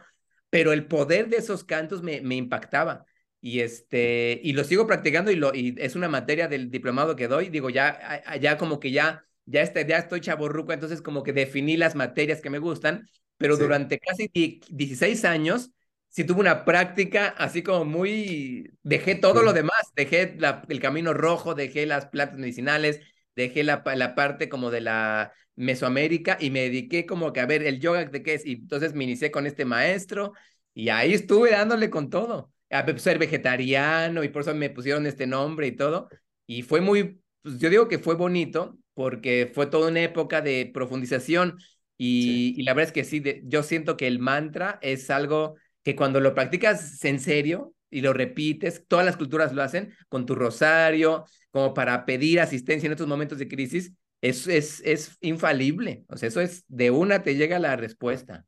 [0.49, 3.06] pero el poder de esos cantos me, me impactaba.
[3.42, 7.28] Y, este, y lo sigo practicando y, lo, y es una materia del diplomado que
[7.28, 7.50] doy.
[7.50, 11.76] Digo, ya, ya como que ya, ya, este, ya estoy chaborruco, entonces como que definí
[11.76, 14.30] las materias que me gustan, pero durante casi
[14.70, 15.72] 16 años
[16.10, 20.38] sí tuve una práctica así como muy, dejé todo lo demás, dejé
[20.70, 23.00] el camino rojo, dejé las plantas medicinales,
[23.36, 27.64] dejé la, la parte como de la Mesoamérica y me dediqué como que a ver
[27.64, 28.46] el yoga de qué es.
[28.46, 30.34] Y entonces me inicié con este maestro
[30.74, 32.52] y ahí estuve dándole con todo.
[32.72, 36.09] A ser vegetariano y por eso me pusieron este nombre y todo.
[36.47, 40.69] Y fue muy, pues yo digo que fue bonito porque fue toda una época de
[40.74, 41.57] profundización
[41.97, 45.95] y, y la verdad es que sí, yo siento que el mantra es algo que
[45.95, 50.36] cuando lo practicas en serio y lo repites, todas las culturas lo hacen con tu
[50.36, 53.91] rosario, como para pedir asistencia en estos momentos de crisis,
[54.22, 56.05] es, es, es infalible.
[56.07, 58.45] O sea, eso es de una te llega la respuesta.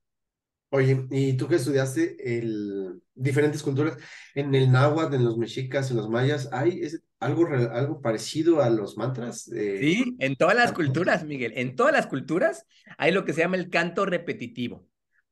[0.75, 3.95] Oye, ¿y tú que estudiaste el, diferentes culturas,
[4.33, 6.81] en el náhuatl, en los mexicas, en los mayas, ¿hay
[7.19, 9.43] algo, algo parecido a los mantras?
[9.43, 12.65] sí, en todas las culturas, Miguel, en todas las culturas
[12.97, 14.87] hay lo que se llama el canto repetitivo.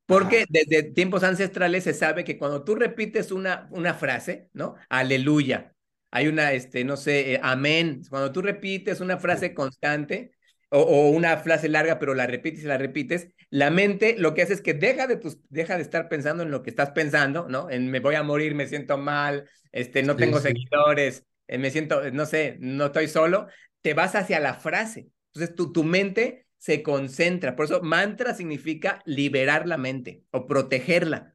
[0.06, 4.76] Porque desde tiempos ancestrales se sabe que cuando tú repites una, una frase, ¿no?
[4.88, 5.74] Aleluya.
[6.12, 8.02] Hay una, este, no sé, eh, amén.
[8.08, 10.30] Cuando tú repites una frase constante
[10.72, 14.54] o, una frase larga, pero la repites y la repites, la mente lo que hace
[14.54, 17.70] es que deja de, tus, deja de estar pensando en lo que estás pensando, ¿no?
[17.70, 22.10] En me voy a morir, me siento mal, este, no tengo seguidores, eh, me siento,
[22.10, 23.48] no sé, no estoy solo.
[23.82, 25.08] Te vas hacia la frase.
[25.34, 27.56] Entonces tu, tu mente se concentra.
[27.56, 31.34] Por eso mantra significa liberar la mente o protegerla.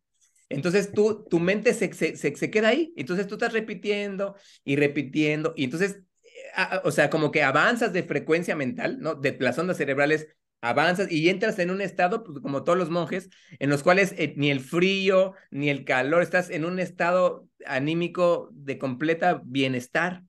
[0.50, 2.94] Entonces tú, tu mente se, se, se, queda ahí.
[2.96, 5.54] Entonces tú estás repitiendo y repitiendo.
[5.58, 6.00] Y entonces,
[6.84, 9.16] o sea, como que avanzas de frecuencia mental, ¿no?
[9.16, 10.28] De las ondas cerebrales
[10.62, 13.30] avanzas y entras en un estado, pues, como todos los monjes,
[13.60, 18.50] en los cuales eh, ni el frío ni el calor, estás en un estado anímico
[18.54, 20.24] de completa bienestar.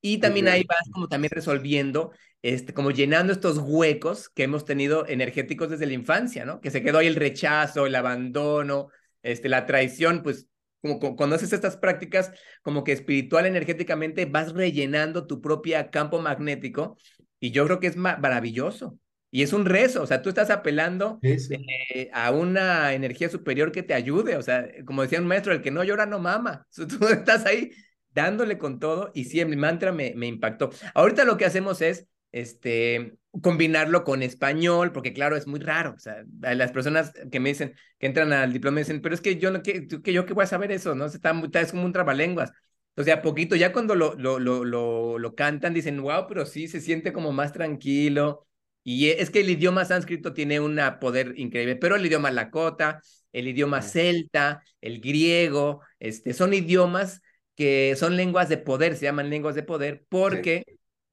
[0.00, 2.12] Y también ahí vas como también resolviendo
[2.44, 6.60] este, como llenando estos huecos que hemos tenido energéticos desde la infancia, ¿no?
[6.60, 8.88] Que se quedó ahí el rechazo, el abandono,
[9.22, 10.46] este, la traición, pues
[10.84, 12.30] como, cuando haces estas prácticas,
[12.62, 16.98] como que espiritual, energéticamente, vas rellenando tu propio campo magnético
[17.40, 18.98] y yo creo que es maravilloso.
[19.30, 23.82] Y es un rezo, o sea, tú estás apelando eh, a una energía superior que
[23.82, 27.08] te ayude, o sea, como decía un maestro, el que no llora no mama, tú
[27.08, 27.72] estás ahí
[28.10, 30.70] dándole con todo y sí, el mantra me, me impactó.
[30.94, 35.94] Ahorita lo que hacemos es este, combinarlo con español, porque claro, es muy raro.
[35.96, 39.20] O sea, las personas que me dicen, que entran al diploma, me dicen, pero es
[39.20, 41.06] que yo no, que, que yo qué voy a saber eso, ¿no?
[41.06, 42.52] Está, es como un trabalenguas.
[42.96, 46.68] O sea, poquito, ya cuando lo, lo, lo, lo, lo cantan, dicen, wow, pero sí
[46.68, 48.46] se siente como más tranquilo.
[48.84, 53.00] Y es que el idioma sánscrito tiene un poder increíble, pero el idioma lakota,
[53.32, 57.22] el idioma celta, el griego, este, son idiomas
[57.56, 60.64] que son lenguas de poder, se llaman lenguas de poder, porque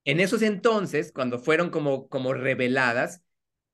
[0.06, 3.24] en esos entonces, cuando fueron como, como reveladas,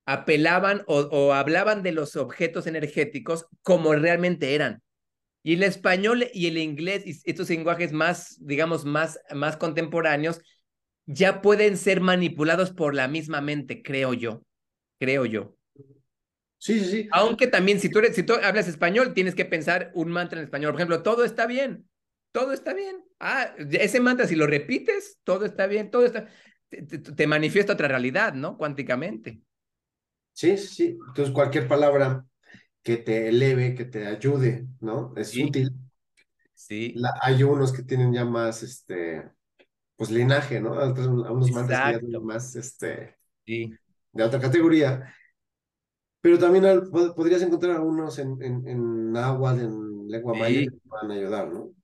[0.05, 4.81] apelaban o, hablaban de los objetos energéticos como realmente eran.
[5.43, 10.41] Y el español y el inglés, y estos lenguajes más, digamos, más, más contemporáneos,
[11.05, 14.43] ya pueden ser manipulados por la misma mente, creo yo.
[14.99, 15.55] Creo yo.
[16.57, 17.07] Sí, sí, sí.
[17.11, 20.45] Aunque también si tú, eres, si tú hablas español, tienes que pensar un mantra en
[20.45, 20.71] español.
[20.71, 21.87] Por ejemplo, todo está bien
[22.37, 23.03] todo está bien.
[23.19, 26.27] Ah, ese mantra, si lo repites, todo está bien, todo está.
[26.69, 28.57] Te, manifiesta otra realidad, ¿no?
[28.57, 29.41] Cuánticamente.
[30.33, 30.99] Sí, sí.
[31.07, 32.23] Entonces, cualquier palabra
[32.83, 35.13] que te eleve, que te ayude, ¿no?
[35.17, 35.71] Es útil.
[36.53, 36.93] Sí.
[37.21, 39.31] hay unos que tienen ya más, este,
[39.95, 40.73] pues linaje, ¿no?
[40.73, 43.15] unos mantras más, este,
[43.45, 43.73] sí.
[44.11, 45.11] de otra categoría.
[46.21, 51.11] Pero también podrías encontrar algunos en, en, en agua, en lengua maya, que te van
[51.11, 51.77] a ayudar, ¿no?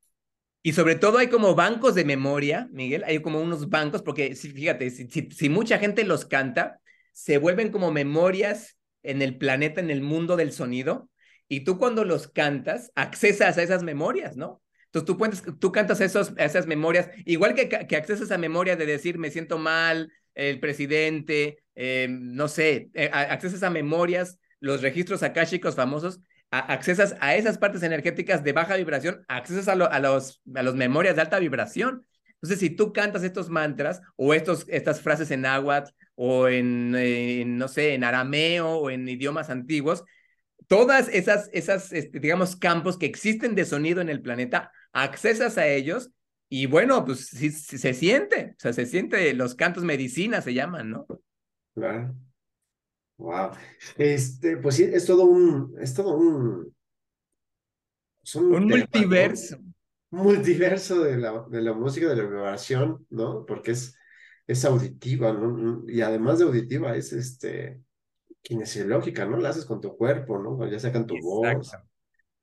[0.63, 4.89] Y sobre todo hay como bancos de memoria, Miguel, hay como unos bancos, porque fíjate,
[4.89, 6.79] si, si, mucha gente los canta,
[7.11, 11.09] se vuelven como memorias en el planeta, en el mundo del sonido,
[11.49, 14.61] y tú cuando los cantas, accesas a esas memorias, ¿no?
[14.85, 18.85] Entonces tú, puedes, tú cantas esos, esas memorias, igual que, que accesas a memoria de
[18.85, 25.23] decir, me siento mal, el presidente, eh, no sé, eh, accesas a memorias los registros
[25.23, 26.21] akáshicos famosos,
[26.59, 31.15] accesas a esas partes energéticas de baja vibración, accesas a, a, los, a los memorias
[31.15, 32.05] de alta vibración.
[32.35, 37.67] Entonces, si tú cantas estos mantras o estos, estas frases en náhuatl o en, no
[37.67, 40.03] sé, en arameo o en idiomas antiguos,
[40.67, 45.67] todas esas, esas este, digamos, campos que existen de sonido en el planeta, accesas a
[45.67, 46.11] ellos
[46.49, 51.07] y bueno, pues se siente, o sea, se siente, los cantos medicina se llaman, ¿no?
[51.73, 52.13] Claro.
[53.17, 53.51] Wow.
[53.97, 56.73] Este, pues sí, es todo un, es todo un,
[58.35, 59.57] un, multiverso.
[60.09, 63.45] multiverso de la, de la música, de la vibración, ¿no?
[63.45, 63.95] Porque es,
[64.47, 65.83] es auditiva, ¿no?
[65.87, 67.81] Y además de auditiva, es este
[68.41, 69.37] kinesiológica, ¿no?
[69.37, 70.67] La haces con tu cuerpo, ¿no?
[70.69, 71.71] Ya sacan tu voz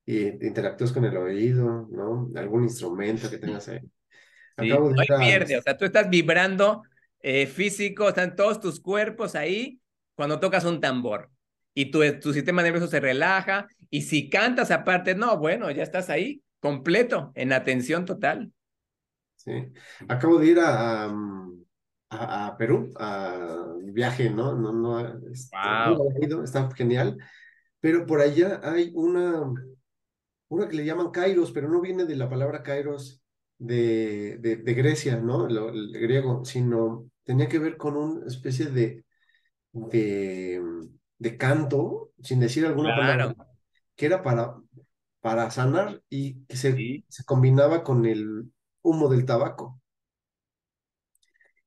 [0.05, 2.31] y interactúas con el oído, ¿no?
[2.35, 3.81] Algún instrumento que tengas ahí.
[4.57, 6.81] no hay pierde, o sea, tú estás vibrando
[7.19, 9.81] eh, físico, están todos tus cuerpos ahí
[10.15, 11.29] cuando tocas un tambor
[11.73, 16.09] y tu, tu sistema nervioso se relaja y si cantas aparte, no, bueno, ya estás
[16.09, 18.51] ahí completo, en atención total.
[19.35, 19.51] Sí,
[20.07, 21.11] acabo de ir a,
[22.09, 24.55] a, Perú, a viaje, ¿no?
[24.55, 24.99] No, no,
[25.31, 25.49] este,
[26.43, 27.17] está genial,
[27.79, 29.51] pero por allá hay una,
[30.49, 33.23] una que le llaman Kairos, pero no viene de la palabra Kairos
[33.57, 35.47] de, de, de Grecia, ¿no?
[35.47, 39.03] el griego, sino tenía que ver con una especie de
[39.71, 40.61] de,
[41.17, 43.35] de canto, sin decir alguna palabra,
[43.95, 44.55] que era para,
[45.21, 48.51] para sanar y que se, se combinaba con el
[48.81, 49.79] humo del tabaco.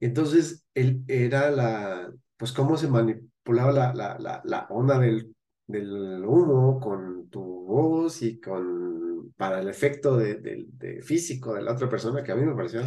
[0.01, 5.35] Entonces, él era la, pues cómo se manipulaba la, la, la, la onda del,
[5.67, 11.73] del humo con tu voz y con, para el efecto de, de, físico de la
[11.73, 12.83] otra persona, que a mí me pareció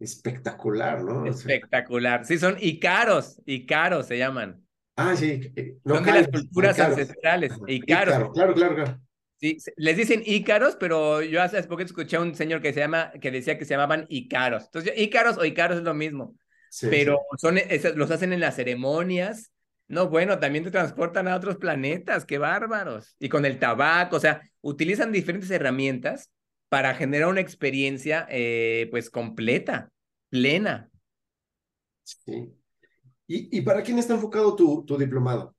[0.00, 1.26] espectacular, ¿no?
[1.26, 2.24] Espectacular.
[2.24, 4.64] Sí, son Icaros, Icaros se llaman.
[4.96, 5.52] Ah, sí.
[5.54, 7.52] Eh, son de las culturas ancestrales.
[7.66, 8.32] Icaros.
[8.32, 9.00] claro, claro, claro.
[9.40, 13.10] Sí, les dicen Ícaros, pero yo hace poco escuché a un señor que se llama,
[13.20, 14.64] que decía que se llamaban Icaros.
[14.64, 16.36] Entonces, Ícaros o Icaros es lo mismo.
[16.82, 17.58] pero son,
[17.94, 19.50] los hacen en las ceremonias.
[19.88, 23.16] No, bueno, también te transportan a otros planetas, qué bárbaros.
[23.18, 26.30] Y con el tabaco, o sea, utilizan diferentes herramientas
[26.70, 29.90] para generar una experiencia eh, pues completa,
[30.30, 30.88] plena.
[32.04, 32.54] Sí.
[33.26, 35.54] ¿Y, ¿Y, para quién está enfocado tu, tu diplomado?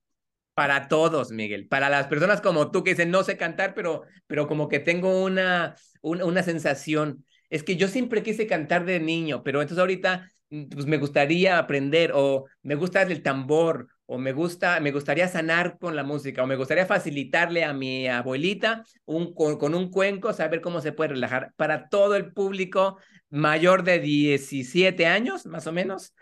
[0.54, 1.68] Para todos, Miguel.
[1.68, 5.24] Para las personas como tú que dicen, no sé cantar, pero, pero como que tengo
[5.24, 7.26] una, una, una sensación.
[7.50, 10.32] Es que yo siempre quise cantar de niño, pero entonces ahorita
[10.70, 15.80] pues me gustaría aprender o me gusta el tambor o me gusta, me gustaría sanar
[15.80, 20.60] con la música, o me gustaría facilitarle a mi abuelita un, con, un cuenco, saber
[20.60, 22.98] cómo se puede relajar para todo el público
[23.30, 26.14] mayor de 17 años, más o menos,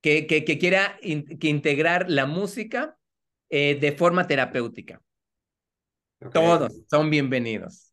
[0.00, 2.98] que, que, quiera que integrar la música
[3.50, 5.00] eh, de forma terapéutica.
[6.32, 7.92] Todos son bienvenidos.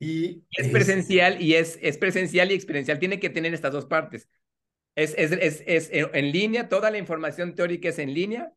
[0.00, 2.98] Y es presencial y es, es presencial y experiencial.
[2.98, 4.28] Tiene que tener estas dos partes.
[4.94, 8.52] Es, es, es, es, en línea, toda la información teórica es en línea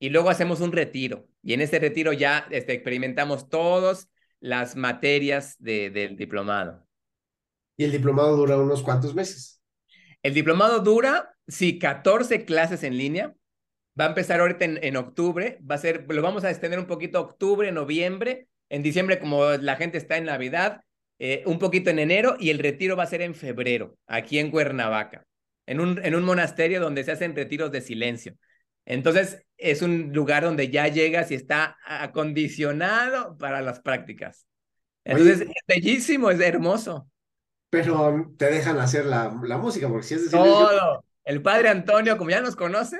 [0.00, 1.28] y luego hacemos un retiro.
[1.42, 4.10] Y en ese retiro ya este, experimentamos todas
[4.40, 6.86] las materias de, del diplomado.
[7.76, 9.60] ¿Y el diplomado dura unos cuantos meses?
[10.22, 13.34] El diplomado dura, sí, 14 clases en línea.
[13.98, 15.58] Va a empezar ahorita en, en octubre.
[15.68, 18.48] Va a ser, lo vamos a extender un poquito octubre, noviembre.
[18.68, 20.82] En diciembre, como la gente está en Navidad,
[21.20, 24.50] eh, un poquito en enero y el retiro va a ser en febrero, aquí en
[24.50, 25.24] Cuernavaca
[25.66, 28.34] en un, en un monasterio donde se hacen retiros de silencio.
[28.84, 34.46] Entonces, es un lugar donde ya llegas y está acondicionado para las prácticas.
[35.04, 37.10] Entonces, es bellísimo, es hermoso.
[37.70, 40.52] Pero te dejan hacer la, la música, porque si es de silencio...
[40.52, 41.04] Todo.
[41.24, 42.98] El padre Antonio, como ya nos conoce,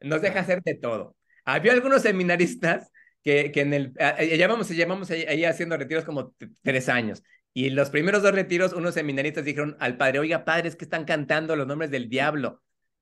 [0.00, 1.16] nos deja hacerte todo.
[1.44, 2.92] Había algunos seminaristas
[3.24, 6.32] que, que en el, llevamos, llevamos ahí haciendo retiros como
[6.62, 7.24] tres años.
[7.56, 11.06] Y los primeros dos retiros, unos seminaristas dijeron al padre, oiga, padre, es que están
[11.06, 12.60] cantando los nombres del diablo.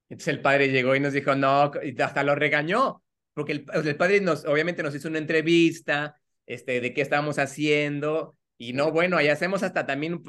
[0.08, 3.02] Entonces el padre llegó y nos dijo, no, y hasta lo regañó,
[3.32, 8.36] porque el, el padre nos, obviamente nos hizo una entrevista, este, de qué estábamos haciendo,
[8.56, 10.22] y no, bueno, ahí hacemos hasta también,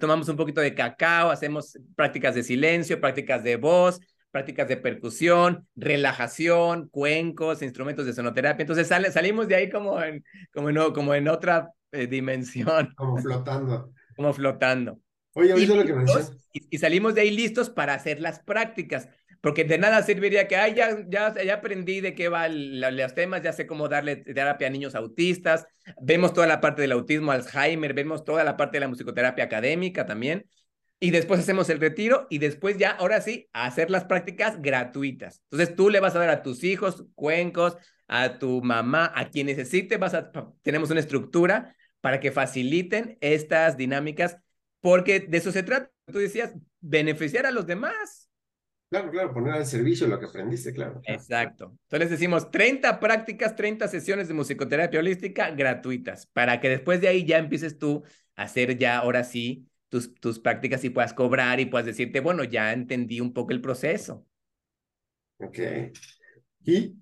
[0.00, 4.00] tomamos un poquito de cacao, hacemos prácticas de silencio, prácticas de voz,
[4.30, 8.62] prácticas de percusión, relajación, cuencos, instrumentos de sonoterapia.
[8.62, 10.24] Entonces sale, salimos de ahí como en,
[10.54, 12.94] como en, como en otra eh, dimensión.
[12.96, 13.92] Como flotando.
[14.16, 15.00] Como flotando.
[15.34, 16.04] Oye, ¿oíste lo que me
[16.52, 19.08] y, y, salimos de ahí listos para hacer las prácticas,
[19.42, 23.42] porque de nada serviría que, ay, ya, ya, ya aprendí de qué van los temas,
[23.42, 25.66] ya sé cómo darle terapia a niños autistas,
[26.00, 30.06] vemos toda la parte del autismo, Alzheimer, vemos toda la parte de la musicoterapia académica
[30.06, 30.46] también,
[30.98, 35.42] y después hacemos el retiro y después ya, ahora sí, a hacer las prácticas gratuitas.
[35.50, 37.76] Entonces tú le vas a dar a tus hijos cuencos,
[38.08, 40.30] a tu mamá, a quien necesite, vas a,
[40.62, 44.38] tenemos una estructura para que faciliten estas dinámicas,
[44.80, 45.90] porque de eso se trata.
[46.06, 48.30] Tú decías, beneficiar a los demás.
[48.88, 51.00] Claro, claro, poner al servicio lo que aprendiste, claro.
[51.04, 51.76] Exacto.
[51.82, 57.24] Entonces decimos 30 prácticas, 30 sesiones de musicoterapia holística gratuitas, para que después de ahí
[57.24, 58.04] ya empieces tú
[58.36, 62.44] a hacer ya, ahora sí, tus, tus prácticas y puedas cobrar y puedas decirte, bueno,
[62.44, 64.24] ya entendí un poco el proceso.
[65.38, 65.58] Ok.
[66.64, 66.94] ¿Y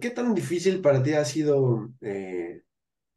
[0.00, 2.62] qué tan, difícil para ti ha sido eh,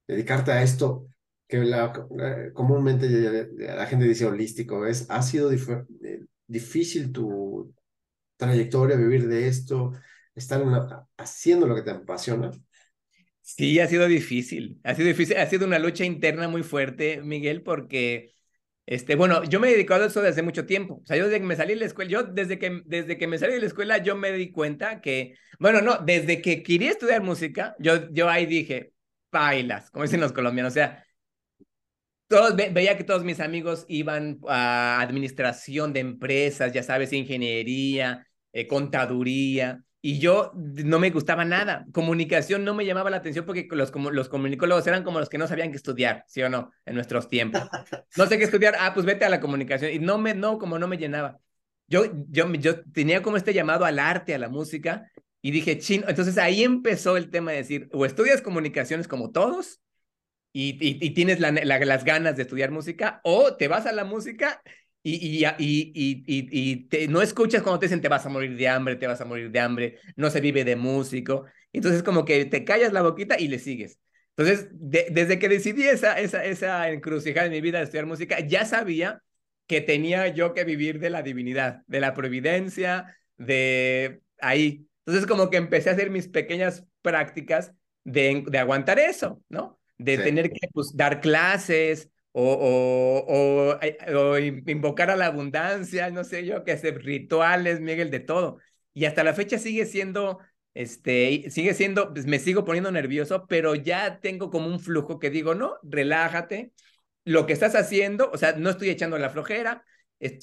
[0.08, 1.08] dedicarte a esto?
[1.48, 3.10] Que eh, comúnmente
[3.58, 7.74] la gente dice holístico, es, ¿ha sido eh, difícil tu
[8.38, 9.92] trayectoria, vivir de esto,
[10.36, 10.64] estar
[11.18, 12.52] haciendo lo que te apasiona?
[13.42, 17.64] Sí, ha sido difícil, ha sido difícil, ha sido una lucha interna muy fuerte, Miguel,
[17.64, 18.34] porque
[18.92, 21.00] este, bueno, yo me he dedicado a eso desde mucho tiempo.
[21.02, 23.26] O sea, yo desde que me salí de la escuela, yo desde que, desde que
[23.26, 26.90] me salí de la escuela, yo me di cuenta que, bueno, no, desde que quería
[26.90, 28.92] estudiar música, yo, yo ahí dije,
[29.32, 30.74] bailas, como dicen los colombianos.
[30.74, 31.06] O sea,
[32.28, 38.68] todos, veía que todos mis amigos iban a administración de empresas, ya sabes, ingeniería, eh,
[38.68, 39.86] contaduría.
[40.04, 41.86] Y yo no me gustaba nada.
[41.92, 45.48] Comunicación no me llamaba la atención porque los, los comunicólogos eran como los que no
[45.48, 46.72] sabían qué estudiar, ¿sí o no?
[46.86, 47.62] En nuestros tiempos.
[48.18, 49.92] No sé qué estudiar, ah, pues vete a la comunicación.
[49.92, 51.40] Y no me, no, como no me llenaba.
[51.88, 56.06] Yo, yo, yo tenía como este llamado al arte, a la música, y dije, chino.
[56.08, 59.82] Entonces ahí empezó el tema de decir, o estudias comunicaciones como todos,
[60.54, 64.62] y, y, tienes la, las ganas de estudiar música, o te vas a la música
[65.04, 68.68] y, y, y, y, y no escuchas cuando te dicen te vas a morir de
[68.68, 71.46] hambre, te vas a morir de hambre, no se vive de músico.
[71.74, 74.00] Entonces como que te callas la boquita y le sigues.
[74.36, 78.66] Entonces, desde que decidí esa, esa, esa encrucijada en mi vida de estudiar música, ya
[78.66, 79.22] sabía
[79.68, 84.88] que tenía yo que vivir de la divinidad, de la providencia, de ahí.
[85.06, 87.74] Entonces como que empecé a hacer mis pequeñas prácticas
[88.04, 89.80] de, de aguantar eso, ¿no?
[89.98, 93.80] De tener que pues, dar clases, o, o,
[94.16, 98.60] o, invocar a la abundancia, no sé yo, que hacer rituales, Miguel, de todo.
[98.94, 100.40] Y hasta la fecha sigue siendo,
[100.74, 105.30] este, sigue siendo, pues me sigo poniendo nervioso, pero ya tengo como un flujo que
[105.30, 106.74] digo, no, relájate,
[107.26, 109.84] lo que estás haciendo, o sea, no estoy echando la flojera,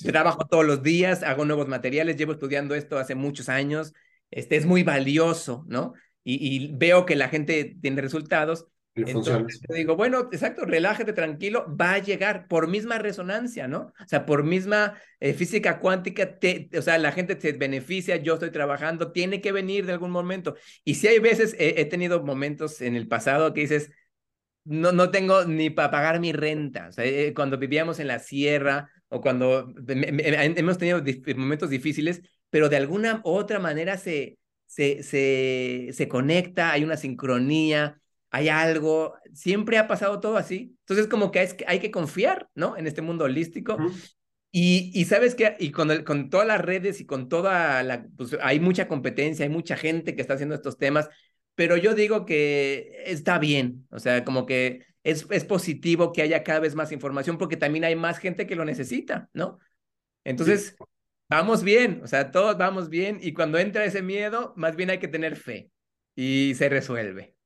[0.05, 3.95] trabajo todos los días, hago nuevos materiales, llevo estudiando esto hace muchos años,
[4.31, 5.95] este es muy valioso, ¿no?
[6.25, 8.67] Y, y veo que la gente tiene resultados
[9.07, 13.93] entonces te digo, bueno, exacto, relájate tranquilo, va a llegar por misma resonancia, ¿no?
[14.01, 18.35] O sea, por misma eh, física cuántica, te, o sea, la gente se beneficia, yo
[18.35, 20.57] estoy trabajando, tiene que venir de algún momento.
[20.85, 23.91] Y si hay veces, he tenido momentos en el pasado que dices,
[24.69, 28.19] no, no tengo ni para pagar mi renta, o sea, eh, cuando vivíamos en la
[28.19, 31.03] sierra o cuando hemos tenido
[31.37, 32.21] momentos difíciles,
[32.51, 37.99] pero de alguna u otra manera se, se, se, se conecta, hay una sincronía
[38.31, 40.77] hay algo, siempre ha pasado todo así.
[40.81, 42.77] Entonces, como que hay, que confiar, ¿no?
[42.77, 43.79] En este mundo holístico.
[44.51, 48.37] y, y, sabes que, y con, con todas las redes y con toda la, pues
[48.43, 51.09] hay mucha competencia, hay mucha gente que está haciendo estos temas,
[51.55, 56.45] pero yo digo que está bien, o sea, como que es, es positivo que haya
[56.45, 59.59] cada vez más información porque también hay más gente que lo necesita, ¿no?
[60.25, 60.77] Entonces,
[61.31, 64.99] vamos bien, o sea, todos vamos bien y cuando entra ese miedo, más bien hay
[64.99, 65.71] que tener fe
[66.15, 67.38] y se resuelve.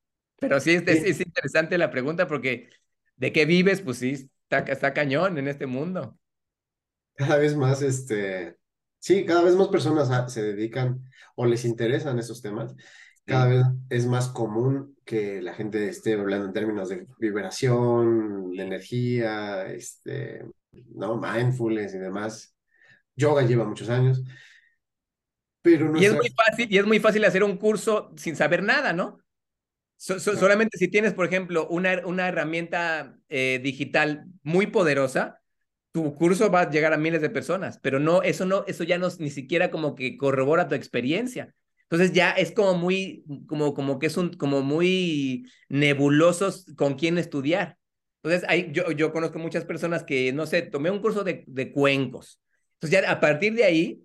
[0.43, 2.69] Pero sí, es, interesante la pregunta porque
[3.15, 3.81] ¿de qué vives?
[3.81, 6.19] Pues sí, está, está cañón en este mundo.
[7.15, 8.57] Cada vez más, este,
[8.99, 11.05] sí, cada vez más personas se dedican
[11.37, 12.75] o les interesan esos temas.
[13.25, 18.65] Cada vez es más común que la gente esté hablando en términos de vibración, de
[18.65, 20.45] energía, este,
[20.93, 21.21] ¿no?
[21.21, 22.57] Mindfulness y demás.
[23.15, 24.25] Yoga lleva muchos años.
[25.61, 28.93] Pero y es muy fácil, y es muy fácil hacer un curso sin saber nada,
[28.93, 29.22] ¿no?
[30.03, 35.41] Solamente si tienes, por ejemplo, una, una herramienta eh, digital muy poderosa,
[35.93, 38.99] tu curso va a llegar a miles de personas, pero no, eso no, eso ya
[38.99, 41.55] no ni siquiera como que corrobora tu experiencia.
[41.83, 47.19] Entonces ya es como muy, como, como que es un, como muy nebulosos con quién
[47.19, 47.77] estudiar.
[48.23, 51.71] Entonces hay, yo, yo conozco muchas personas que, no sé, tomé un curso de, de
[51.71, 52.41] cuencos.
[52.75, 54.03] Entonces ya a partir de ahí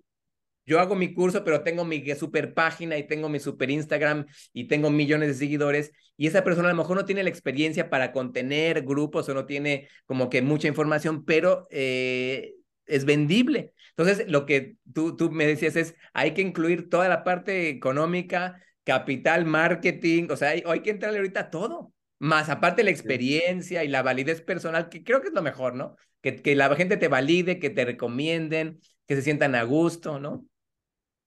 [0.68, 4.68] yo hago mi curso, pero tengo mi super página y tengo mi super Instagram y
[4.68, 8.12] tengo millones de seguidores y esa persona a lo mejor no tiene la experiencia para
[8.12, 12.54] contener grupos o no tiene como que mucha información, pero eh,
[12.86, 13.72] es vendible.
[13.96, 18.60] Entonces, lo que tú, tú me decías es, hay que incluir toda la parte económica,
[18.84, 21.94] capital, marketing, o sea, hay, hay que entrarle ahorita a todo.
[22.18, 25.96] Más aparte la experiencia y la validez personal, que creo que es lo mejor, ¿no?
[26.20, 30.44] Que, que la gente te valide, que te recomienden, que se sientan a gusto, ¿no?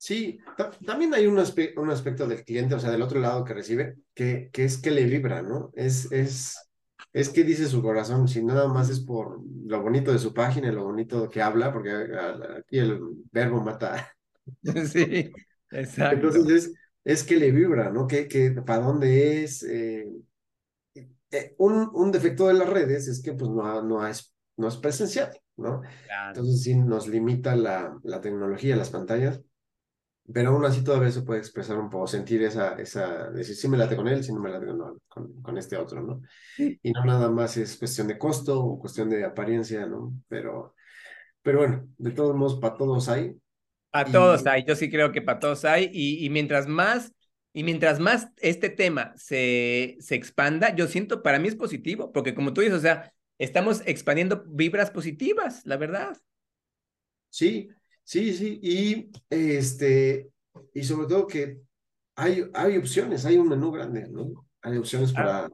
[0.03, 0.39] Sí,
[0.83, 4.49] también hay un, un aspecto del cliente, o sea, del otro lado que recibe, que,
[4.51, 5.69] que es que le vibra, ¿no?
[5.75, 6.57] Es, es,
[7.13, 10.69] es que dice su corazón, si nada más es por lo bonito de su página
[10.69, 11.91] y lo bonito que habla, porque
[12.57, 12.99] aquí el
[13.31, 14.11] verbo mata.
[14.91, 15.31] Sí,
[15.69, 16.27] exacto.
[16.27, 16.73] Entonces es,
[17.03, 18.07] es que le vibra, ¿no?
[18.07, 19.61] Que, que para dónde es.
[19.63, 20.07] Eh,
[21.31, 24.77] eh, un, un defecto de las redes es que pues no, no, es, no es
[24.77, 25.81] presencial, ¿no?
[26.27, 29.41] Entonces sí nos limita la, la tecnología, las pantallas
[30.31, 33.77] pero aún así todavía se puede expresar un poco, sentir esa, esa, decir, sí me
[33.77, 34.67] late con él, sí no me late
[35.07, 36.21] con, con, este otro, ¿no?
[36.57, 40.13] Y no nada más es cuestión de costo o cuestión de apariencia, ¿no?
[40.27, 40.75] Pero,
[41.41, 43.35] pero bueno, de todos modos, para todos hay.
[43.89, 47.13] Para todos hay, yo sí creo que para todos hay, y, y mientras más,
[47.51, 52.33] y mientras más este tema se, se expanda, yo siento, para mí es positivo, porque
[52.33, 56.15] como tú dices, o sea, estamos expandiendo vibras positivas, la verdad.
[57.29, 57.69] Sí,
[58.11, 60.29] Sí, sí, y este,
[60.73, 61.61] y sobre todo que
[62.17, 64.45] hay, hay opciones, hay un menú grande, ¿no?
[64.61, 65.49] Hay opciones para,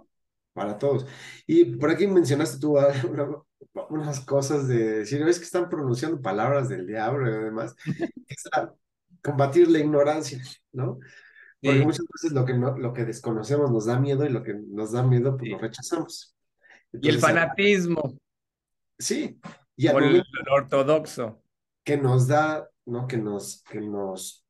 [0.54, 1.06] para todos.
[1.46, 2.92] Y por aquí mencionaste tú ah,
[3.92, 7.76] unas cosas de decir, ves que están pronunciando palabras del diablo y demás,
[8.28, 8.50] es
[9.22, 10.42] combatir la ignorancia,
[10.72, 10.98] ¿no?
[11.62, 14.56] Porque muchas veces lo que, no, lo que desconocemos nos da miedo y lo que
[14.56, 16.36] nos da miedo, pues lo rechazamos.
[16.92, 18.18] y el fanatismo.
[18.98, 19.40] Sí.
[19.76, 21.44] Y el ortodoxo
[21.88, 23.08] que nos da, ¿no?
[23.08, 24.46] Que nos, que nos,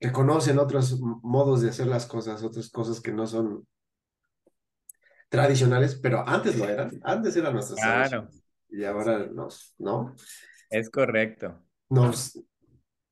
[0.00, 3.68] que conocen otros modos de hacer las cosas, otras cosas que no son
[5.28, 8.30] tradicionales, pero antes lo eran, antes eran nuestras Claro.
[8.70, 10.16] Y ahora nos, ¿no?
[10.70, 11.62] Es correcto.
[11.90, 12.42] Nos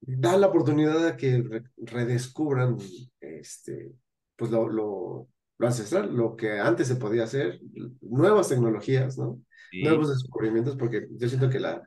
[0.00, 2.78] da la oportunidad de que redescubran
[3.20, 3.92] este,
[4.34, 7.60] pues lo, lo, lo, ancestral, lo que antes se podía hacer,
[8.00, 9.42] nuevas tecnologías, ¿no?
[9.82, 11.86] Nuevos descubrimientos, porque yo siento que la,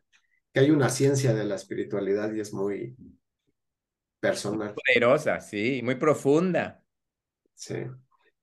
[0.54, 2.96] que hay una ciencia de la espiritualidad y es muy
[4.20, 4.74] personal.
[4.74, 6.84] Poderosa, sí, muy profunda.
[7.56, 7.76] Sí.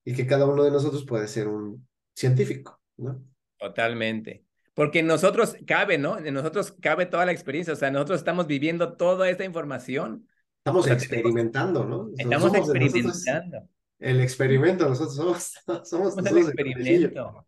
[0.05, 3.23] Y que cada uno de nosotros puede ser un científico, ¿no?
[3.59, 4.45] Totalmente.
[4.75, 6.19] Porque en nosotros cabe, ¿no?
[6.19, 10.27] En nosotros cabe toda la experiencia, o sea, nosotros estamos viviendo toda esta información.
[10.59, 12.11] Estamos experimentando, ¿no?
[12.17, 13.69] Estamos experimentando.
[13.99, 15.53] El experimento, nosotros somos,
[15.89, 17.48] somos, somos el experimento.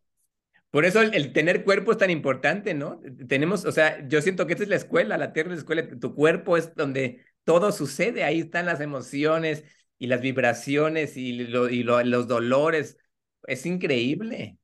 [0.71, 3.01] Por eso el, tener cuerpo es tan importante, ¿no?
[3.29, 5.99] Tenemos, o sea, yo siento que esta es la escuela, la tierra es la escuela,
[5.99, 9.65] tu cuerpo es donde todo sucede, ahí están las emociones
[9.99, 12.99] y las vibraciones y, los dolores.
[13.45, 14.59] Es increíble.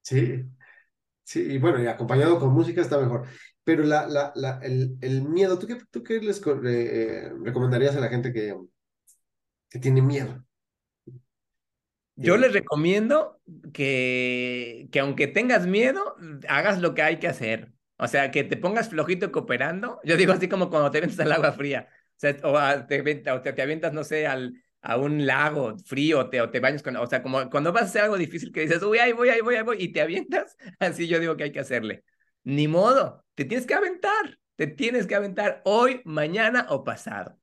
[0.00, 0.44] Sí,
[1.24, 3.26] sí, y bueno, y acompañado con música está mejor.
[3.64, 8.56] Pero la, el, miedo, ¿tú qué, les eh, recomendarías a la gente que
[9.78, 10.42] tiene miedo?
[12.20, 13.40] Yo les recomiendo
[13.72, 16.16] que, que aunque tengas miedo,
[16.48, 17.72] hagas lo que hay que hacer.
[17.96, 20.00] O sea, que te pongas flojito cooperando.
[20.04, 21.88] Yo digo así como cuando te avientas al agua fría.
[21.90, 26.50] O, sea, o, te, te, avientas, no sé, al, a un lago frío te, o
[26.50, 26.96] te bañas con...
[26.96, 29.40] O sea, como cuando vas a hacer algo difícil que dices, uy, ahí voy, ahí
[29.40, 30.56] voy, ahí voy, y te avientas.
[30.80, 32.04] Así yo digo que hay que hacerle.
[32.44, 34.38] Ni modo, te tienes que aventar.
[34.56, 37.38] Te tienes que aventar hoy, mañana o pasado.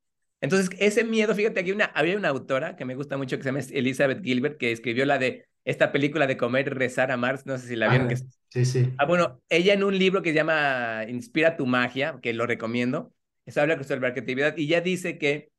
[0.45, 3.49] Entonces, ese miedo, fíjate, aquí una, había una autora que me gusta mucho que se
[3.49, 7.67] llama Elizabeth Gilbert, que escribió la de esta película de Comer, Rezar, Amar, no sé
[7.67, 8.11] si la vieron.
[8.11, 8.15] Ah,
[8.49, 8.91] sí, sí.
[8.97, 13.11] Ah, bueno, ella en un libro que se llama Inspira tu magia, que lo recomiendo,
[13.45, 15.49] eso habla sobre la creatividad, y ya dice que,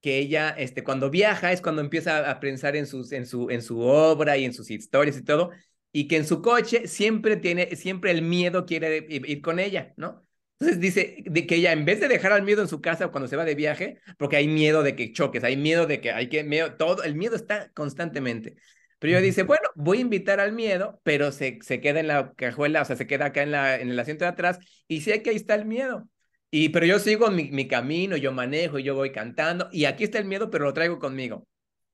[0.00, 3.62] que ella, este, cuando viaja es cuando empieza a pensar en, sus, en, su, en
[3.62, 5.50] su obra y en sus historias y todo,
[5.92, 10.26] y que en su coche siempre tiene, siempre el miedo quiere ir con ella, ¿no?
[10.60, 13.28] Entonces dice de que ella en vez de dejar al miedo en su casa cuando
[13.28, 16.28] se va de viaje, porque hay miedo de que choques, hay miedo de que hay
[16.28, 18.56] que miedo, todo el miedo está constantemente.
[18.98, 22.34] Pero ella dice, bueno, voy a invitar al miedo, pero se, se queda en la
[22.34, 25.22] cajuela, o sea, se queda acá en, la, en el asiento de atrás y sé
[25.22, 26.06] que ahí está el miedo.
[26.50, 30.04] Y pero yo sigo mi, mi camino, yo manejo y yo voy cantando y aquí
[30.04, 31.46] está el miedo, pero lo traigo conmigo.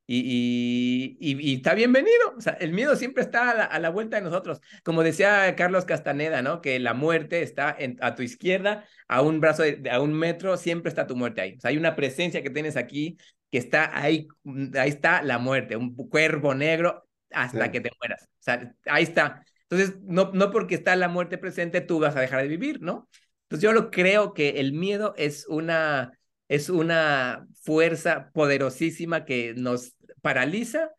[0.08, 2.34] Y, y, está bienvenido.
[2.36, 4.60] O sea, el miedo siempre está a la, vuelta de nosotros.
[4.84, 6.60] Como decía Carlos Castaneda, ¿no?
[6.60, 10.90] Que la muerte está a tu izquierda, a un brazo, de, a un metro, siempre
[10.90, 11.54] está tu muerte ahí.
[11.56, 13.16] O sea, hay una presencia que tienes aquí
[13.50, 18.24] que está ahí, mm, ahí está la muerte, un cuervo negro hasta que te mueras.
[18.24, 19.44] O sea, ahí está.
[19.68, 23.08] Entonces, no, no porque está la muerte presente, tú vas a dejar de vivir, ¿no?
[23.44, 26.15] Entonces, yo lo creo que el miedo es una,
[26.48, 30.90] es una fuerza poderosísima que nos paraliza,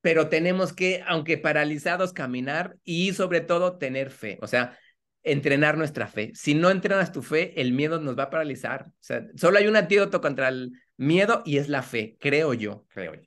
[0.00, 4.78] pero tenemos que, aunque paralizados, caminar y sobre todo tener fe, o sea,
[5.22, 6.32] entrenar nuestra fe.
[6.34, 8.90] Si no entrenas tu fe, el miedo nos va a paralizar.
[9.36, 13.22] Solo hay un antídoto contra el miedo y es la fe, creo yo, creo yo.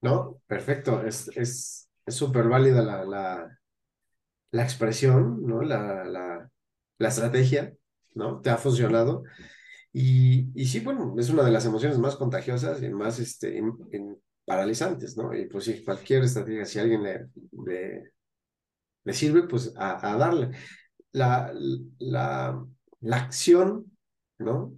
[0.00, 3.58] No, perfecto, es es es súper válida la, la,
[4.50, 5.62] la expresión, ¿no?
[5.62, 6.50] La, la,
[6.98, 7.74] la estrategia,
[8.14, 8.40] ¿no?
[8.40, 9.24] Te ha funcionado.
[9.92, 13.62] Y, y sí, bueno, es una de las emociones más contagiosas y más este,
[14.44, 15.34] paralizantes, ¿no?
[15.34, 17.28] Y pues sí, cualquier estrategia, si a alguien le,
[19.04, 20.50] le, sirve, pues a, a darle.
[21.12, 21.52] La,
[21.98, 22.64] la,
[23.00, 23.90] la acción,
[24.38, 24.74] ¿no?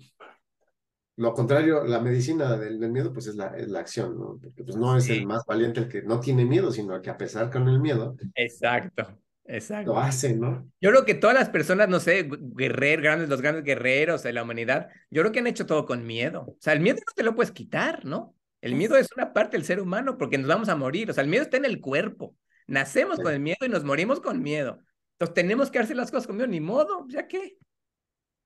[1.16, 4.38] Lo contrario, la medicina del, miedo, pues es la, es la acción, ¿no?
[4.40, 7.10] Porque pues no es el más valiente el que no tiene miedo, sino el que
[7.10, 8.16] a pesar con el miedo.
[8.34, 9.18] Exacto,
[9.56, 9.92] exacto.
[9.92, 10.70] Lo hace, ¿no?
[10.80, 14.42] Yo creo que todas las personas, no sé, guerreros, grandes, los grandes guerreros de la
[14.42, 16.46] humanidad, yo creo que han hecho todo con miedo.
[16.48, 18.34] O sea, el miedo no te lo puedes quitar, ¿no?
[18.60, 21.10] El miedo es una parte del ser humano porque nos vamos a morir.
[21.10, 22.36] O sea, el miedo está en el cuerpo.
[22.66, 24.78] Nacemos con el miedo y nos morimos con miedo.
[25.14, 27.56] Entonces tenemos que hacer las cosas con miedo, ni modo, ya que.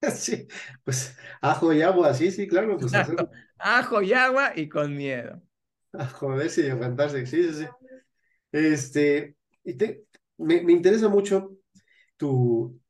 [0.14, 0.46] Sí,
[0.82, 2.76] pues ajo y agua, sí, sí, claro.
[2.76, 2.92] Pues,
[3.58, 5.40] Ajo y agua y con miedo.
[5.92, 7.66] A joderse y a sí, sí, sí.
[8.50, 10.03] Este, y te,
[10.38, 11.56] me, me interesa mucho
[12.16, 12.80] tu,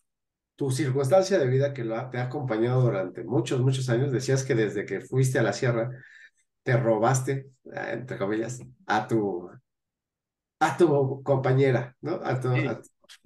[0.56, 4.12] tu circunstancia de vida que lo te ha acompañado durante muchos, muchos años.
[4.12, 5.90] Decías que desde que fuiste a la sierra
[6.62, 9.50] te robaste, ah, entre comillas, a tu,
[10.60, 12.20] a tu compañera, ¿no?
[12.22, 12.48] A tu,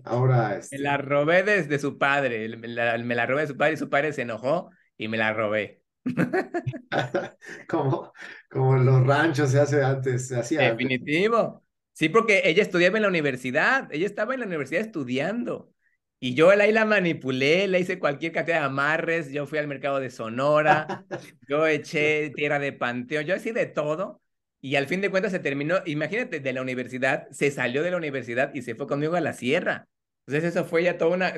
[0.04, 0.56] Ahora.
[0.56, 0.76] Este...
[0.76, 2.56] Me la robé desde su padre.
[2.56, 5.82] Me la, robé de su padre y su padre se enojó y me la robé.
[7.68, 8.12] como,
[8.50, 10.70] como en los ranchos se hace antes, se hacía.
[10.70, 11.62] Definitivo.
[11.98, 13.88] Sí, porque ella estudiaba en la universidad.
[13.92, 15.72] Ella estaba en la universidad estudiando.
[16.20, 19.32] Y yo ahí la manipulé, le hice cualquier cantidad de amarres.
[19.32, 21.04] Yo fui al mercado de Sonora.
[21.48, 23.24] yo eché tierra de panteón.
[23.24, 24.20] Yo así de todo
[24.60, 27.96] y al fin de cuentas se terminó, imagínate, de la universidad, se salió de la
[27.96, 29.88] universidad y se fue conmigo a la sierra.
[30.26, 31.32] Entonces eso fue ya toda una,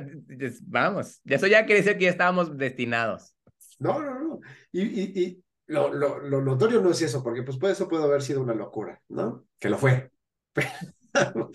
[0.64, 3.34] vamos, eso ya quiere decir que ya estábamos destinados.
[3.78, 4.40] No, no, no.
[4.72, 8.20] Y, y, y lo, lo, lo, notorio no es eso, porque pues eso puede haber
[8.20, 9.46] sido una locura, ¿no?
[9.58, 10.10] Que lo fue.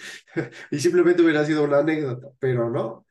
[0.71, 3.05] y simplemente hubiera sido una anécdota, pero no.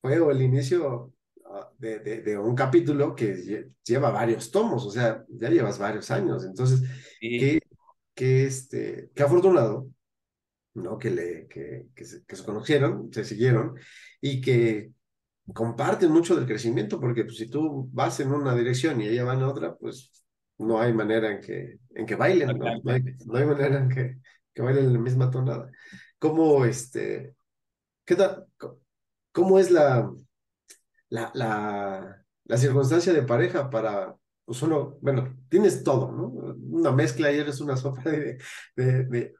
[0.00, 1.12] Fue el inicio
[1.46, 6.10] ah, de, de, de, un capítulo que lleva varios tomos, o sea, ya llevas varios
[6.10, 6.44] años.
[6.44, 6.82] Entonces,
[7.20, 7.60] ¿qué,
[8.14, 9.90] que, este, que afortunado,
[10.74, 10.98] ¿no?
[10.98, 13.74] Que, le, que, que, se, que se conocieron, se siguieron
[14.20, 14.92] y que
[15.52, 19.34] comparten mucho del crecimiento, porque pues, si tú vas en una dirección y ella va
[19.34, 20.12] en otra, pues
[20.58, 22.64] no hay manera en que, en que bailen, ¿no?
[22.82, 24.18] No, hay, no hay, manera en que,
[24.56, 25.70] que bailen en la misma tonada.
[26.18, 27.36] ¿Cómo, este,
[28.06, 28.16] qué
[29.30, 30.10] cómo es la,
[31.10, 36.28] la, la, la circunstancia de pareja para, pues uno, bueno, tienes todo, ¿no?
[36.28, 38.38] Una mezcla y eres una sopa de,
[38.74, 39.34] de,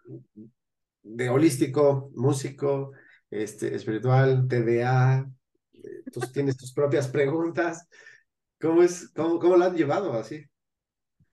[1.03, 2.93] de, holístico, músico,
[3.31, 5.31] este, espiritual, TDA,
[6.13, 7.89] tú tienes tus propias preguntas.
[8.61, 10.45] ¿Cómo es, cómo, cómo la han llevado así?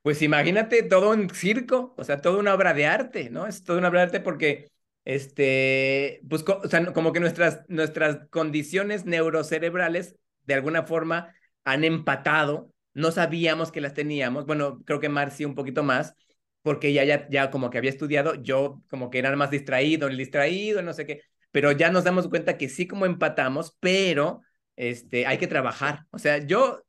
[0.04, 3.48] Pues imagínate todo un circo, o sea, toda una obra de arte, ¿no?
[3.48, 4.70] Es toda una obra de arte porque,
[5.06, 11.34] este, pues, o sea, como que nuestras, nuestras condiciones neurocerebrales, de alguna forma,
[11.64, 16.14] han empatado no sabíamos que las teníamos, bueno, creo que Marci un poquito más,
[16.62, 20.18] porque ella ya, ya como que había estudiado, yo como que era más distraído, el
[20.18, 24.42] distraído, no sé qué, pero ya nos damos cuenta que sí como empatamos, pero
[24.76, 26.06] este, hay que trabajar.
[26.12, 26.84] O sea, yo,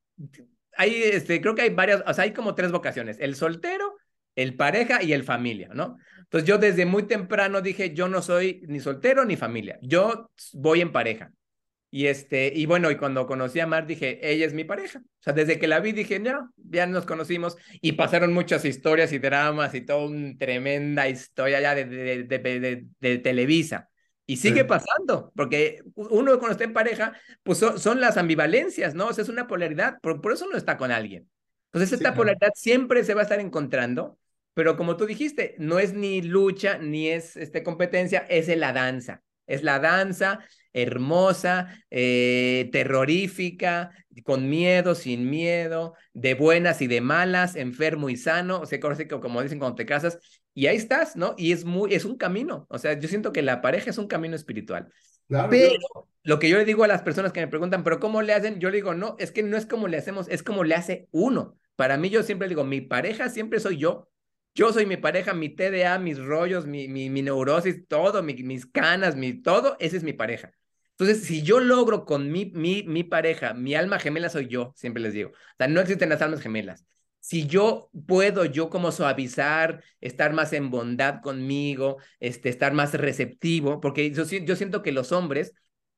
[0.77, 3.97] hay, este, creo que hay varias, o sea, hay como tres vocaciones, el soltero,
[4.37, 5.97] el pareja y el familia, ¿no?
[6.19, 10.81] Entonces yo desde muy temprano dije, yo no soy ni soltero ni familia, yo voy
[10.81, 11.33] en pareja.
[11.91, 14.99] Y, este, y bueno, y cuando conocí a Mar dije, ella es mi pareja.
[14.99, 19.13] O sea, desde que la vi dije, ya, ya nos conocimos y pasaron muchas historias
[19.13, 21.85] y dramas y toda una tremenda historia ya de,
[22.25, 23.91] de, de Televisa.
[24.27, 27.13] Y sigue pasando, porque uno cuando está en pareja,
[27.43, 29.09] pues son, las ambivalencias, ¿no?
[29.09, 31.29] O sea, es una polaridad, por, por eso no está con alguien.
[31.67, 34.19] Entonces, esta polaridad siempre se va a estar encontrando,
[34.55, 39.23] pero como tú dijiste, no es ni lucha, ni es este, competencia, es la danza.
[39.47, 40.41] Es la danza
[40.75, 43.93] hermosa, eh, terrorífica,
[44.25, 49.43] con miedo, sin miedo, de buenas y de malas, enfermo y sano, o sea, como
[49.43, 50.19] dicen cuando te casas,
[50.55, 51.35] y ahí estás, ¿no?
[51.37, 54.07] Y es muy, es un camino, o sea, yo siento que la pareja es un
[54.07, 54.89] camino espiritual.
[55.51, 55.75] pero
[56.23, 58.61] lo que yo le digo a las personas que me preguntan, pero ¿cómo le hacen?
[58.61, 61.09] Yo le digo, no, es que no es como le hacemos, es como le hace
[61.11, 61.59] uno.
[61.77, 64.09] Para mí yo siempre digo, mi pareja siempre soy yo.
[64.55, 69.17] Yo soy mi pareja, mi TDA, mis rollos, mi, mi, mi neurosis, todo, mis canas,
[69.17, 70.53] mi todo, ese es mi pareja.
[70.97, 75.03] Entonces, si yo logro con mi, mi, mi pareja, mi alma gemela soy yo, siempre
[75.03, 75.31] les digo.
[75.31, 76.85] O sea, no existen las almas gemelas.
[77.25, 83.81] Si yo puedo, yo como suavizar, estar más en bondad conmigo, este, estar más receptivo,
[83.81, 85.55] porque yo, yo siento que los hombres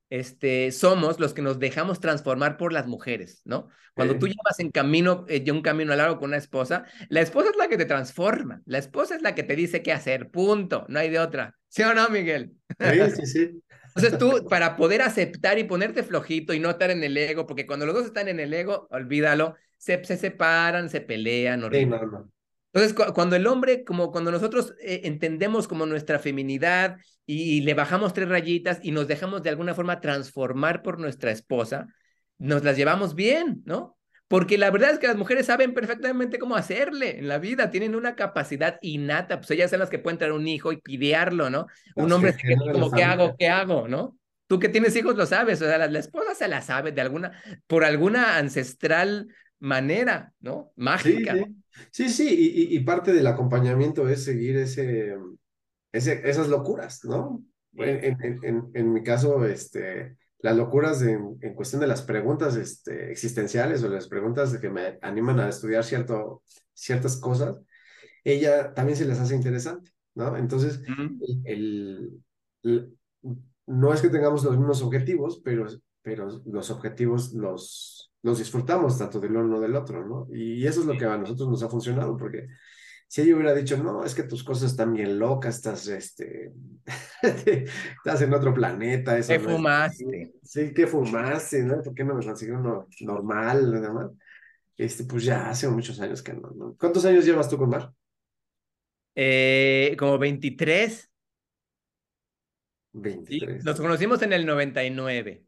[0.09, 3.67] este, somos los que nos dejamos transformar por las mujeres, ¿no?
[3.95, 7.57] Cuando tú llevas en camino, eh, un camino largo con una esposa, la esposa es
[7.57, 11.01] la que te transforma, la esposa es la que te dice qué hacer, punto, no
[11.01, 11.57] hay de otra.
[11.67, 12.53] ¿Sí o no, Miguel?
[12.79, 13.63] Sí, sí, sí.
[13.97, 17.67] Entonces tú, para poder aceptar y ponerte flojito y no estar en el ego, porque
[17.67, 21.69] cuando los dos están en el ego, olvídalo, se, se separan, se pelean.
[21.73, 22.31] Sí, no, no.
[22.77, 28.13] Entonces, cuando el hombre, como cuando nosotros eh, entendemos como nuestra feminidad y, le bajamos
[28.13, 31.87] tres rayitas y nos dejamos de alguna forma transformar por nuestra esposa,
[32.37, 33.97] nos las llevamos bien, ¿no?
[34.29, 37.95] Porque la verdad es que las mujeres saben perfectamente cómo hacerle en la vida, tienen
[37.95, 41.69] una capacidad innata, pues ellas son las que pueden traer un hijo y pidearlo, ¿no?
[41.95, 43.37] un hombre que, como, ¿qué hago?
[43.39, 43.89] ¿Qué hago?
[43.89, 44.19] ¿No?
[44.49, 47.01] Tú que tienes hijos lo sabes, o sea, la, la esposa se la sabe de
[47.01, 47.33] alguna,
[47.67, 49.29] por alguna ancestral
[49.61, 50.73] manera, ¿no?
[50.77, 51.35] Mágica.
[51.91, 55.17] Sí, sí, y, parte del acompañamiento es seguir ese,
[55.93, 57.45] ese esas locuras, ¿no?
[57.75, 63.83] En, en, en, mi caso, este, las locuras en, cuestión de las preguntas este, existenciales
[63.83, 66.43] o las preguntas de que me animan a estudiar cierto,
[66.73, 67.61] ciertas cosas,
[68.25, 70.37] ella también se les hace interesante, ¿no?
[70.37, 70.81] Entonces,
[71.45, 72.23] el,
[73.67, 75.67] no es que tengamos los mismos objetivos, pero,
[76.03, 80.27] pero los objetivos los nos disfrutamos tanto del uno del otro, ¿no?
[80.35, 82.49] Y eso es lo que a nosotros nos ha funcionado, porque
[83.07, 86.53] si ella hubiera dicho, no, es que tus cosas están bien locas, estás, este,
[87.23, 89.17] estás en otro planeta.
[89.17, 90.35] Eso ¿Qué fumaste?
[90.43, 91.63] sí, ¿qué fumaste?
[91.63, 91.81] ¿no?
[91.81, 93.81] ¿Por qué no me conseguí uno normal?
[93.81, 94.17] ¿no?
[94.77, 96.77] Este, pues ya hace muchos años que no, no.
[96.77, 97.93] ¿Cuántos años llevas tú con Mar?
[99.15, 101.13] Eh, como 23.
[102.93, 103.65] 23.
[103.65, 105.45] nos conocimos en el 99.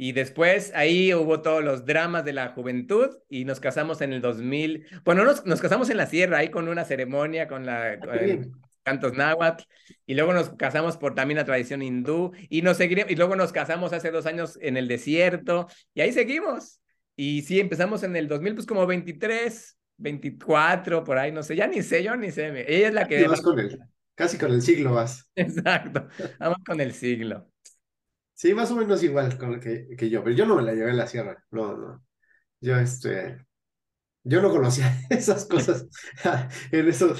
[0.00, 4.20] Y después ahí hubo todos los dramas de la juventud y nos casamos en el
[4.20, 4.86] 2000.
[5.04, 7.98] Bueno, nos, nos casamos en la sierra, ahí con una ceremonia, con la
[8.84, 9.64] cantos náhuatl.
[10.06, 12.30] Y luego nos casamos por también la tradición hindú.
[12.48, 15.66] Y, nos y luego nos casamos hace dos años en el desierto.
[15.94, 16.80] Y ahí seguimos.
[17.16, 21.56] Y sí, empezamos en el 2000, pues como 23, 24, por ahí, no sé.
[21.56, 22.46] Ya ni sé, yo ni sé.
[22.72, 23.26] Ella es la que...
[23.26, 23.76] Vas con el,
[24.14, 25.28] casi con el siglo vas.
[25.34, 26.06] Exacto.
[26.38, 27.50] Vamos con el siglo.
[28.38, 30.90] Sí, más o menos igual con que, que yo, pero yo no me la llevé
[30.90, 32.04] en la sierra, no, no.
[32.60, 33.44] Yo, este,
[34.22, 35.88] yo no conocía esas cosas
[36.70, 37.12] en eso.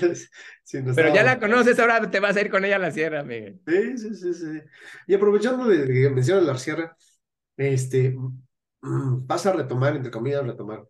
[0.95, 3.61] pero ya la conoces, ahora te vas a ir con ella a la sierra, Miguel.
[3.67, 4.61] Sí, sí, sí, sí.
[5.09, 6.97] Y aprovechando de que mencionas la sierra,
[7.57, 8.15] este,
[8.83, 10.87] mm, vas a retomar, entre comillas, retomar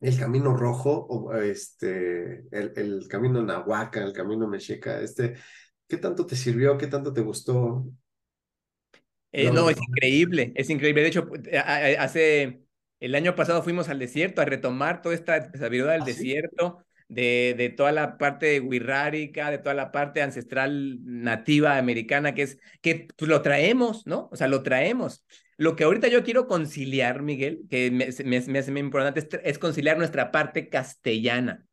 [0.00, 5.34] el camino rojo, o este, el, el camino Nahuaca, el camino Mexica, este,
[5.86, 6.76] ¿qué tanto te sirvió?
[6.76, 7.86] ¿Qué tanto te gustó?
[9.36, 11.02] Eh, no, es increíble, es increíble.
[11.02, 11.58] De hecho, eh,
[11.98, 12.62] hace
[13.00, 16.78] el año pasado fuimos al desierto a retomar toda esta sabiduría del ¿Ah, desierto,
[17.08, 22.58] de, de, toda la parte wixárika, de toda la parte ancestral nativa americana, que es
[22.80, 24.30] que pues, lo traemos, ¿no?
[24.32, 25.22] O sea, lo traemos.
[25.58, 29.28] Lo que ahorita yo quiero conciliar, Miguel, que me, me, me hace muy importante, es,
[29.44, 31.66] es conciliar nuestra parte castellana.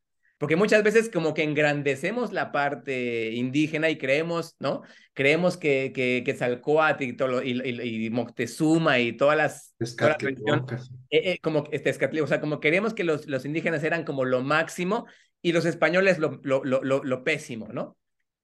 [0.43, 4.81] Porque muchas veces como que engrandecemos la parte indígena y creemos, ¿no?
[5.13, 7.61] Creemos que, que, que y, todo, y,
[8.05, 9.73] y, Moctezuma y todas las...
[9.95, 10.77] Toda eh,
[11.11, 11.91] eh, como, este,
[12.21, 15.05] o sea, como queremos que los, los indígenas eran como lo máximo
[15.41, 17.95] y los españoles lo, lo, lo, lo, pésimo, ¿no?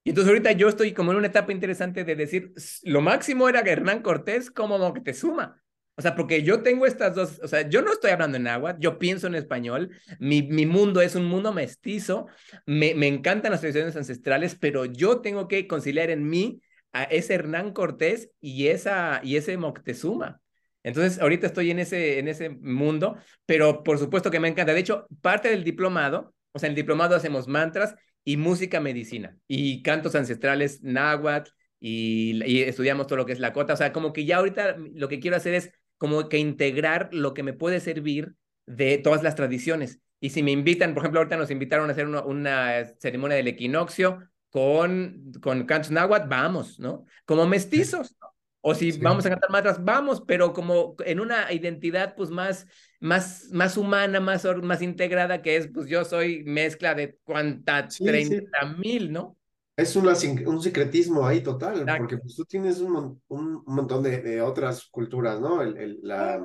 [0.06, 3.60] Y entonces ahorita yo estoy como en una etapa interesante de decir, lo máximo era
[3.60, 5.62] Hernán Cortés como Moctezuma.
[6.00, 8.78] O sea, porque yo tengo estas dos, o sea, yo no estoy hablando en agua,
[8.80, 12.28] yo pienso en español, mi, mi mundo es un mundo mestizo,
[12.66, 16.62] me, me encantan las tradiciones ancestrales, pero yo tengo que conciliar en mí
[16.93, 20.39] a ese Hernán Cortés y, esa, y ese Moctezuma.
[20.84, 24.74] Entonces, ahorita estoy en ese, en ese mundo, pero por supuesto que me encanta.
[24.74, 27.93] De hecho, parte del diplomado, o sea, en el diplomado hacemos mantras
[28.24, 33.52] y música medicina y cantos ancestrales náhuatl y, y estudiamos todo lo que es la
[33.52, 33.74] cota.
[33.74, 37.36] O sea, como que ya ahorita lo que quiero hacer es como que integrar lo
[37.36, 38.34] que me puede servir
[38.66, 40.00] de todas las tradiciones.
[40.20, 44.28] Y si me invitan, por ejemplo, ahorita nos invitaron a hacer una, ceremonia del equinoccio
[44.50, 47.06] con, con cantos náhuatl, vamos, ¿no?
[47.26, 48.16] Como mestizos,
[48.62, 52.66] O si vamos a cantar matras, vamos, pero como en una identidad pues más,
[53.00, 58.66] más, más humana, más, más integrada, que es, pues yo soy mezcla de cuántas, treinta
[58.78, 59.38] mil, ¿no?
[59.80, 64.88] Es un secretismo ahí total, porque pues, tú tienes un, un montón de, de, otras
[64.91, 65.61] culturas, ¿no?
[65.61, 66.43] El, el, la,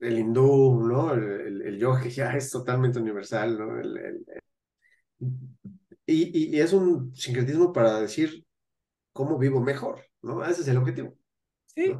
[0.00, 1.14] el hindú, ¿no?
[1.14, 3.80] El, el, yoga ya es totalmente universal, ¿no?
[6.06, 8.44] Y, y, es un sincretismo para decir
[9.12, 10.44] cómo vivo mejor, ¿no?
[10.44, 11.16] Ese es el objetivo.
[11.66, 11.96] Sí.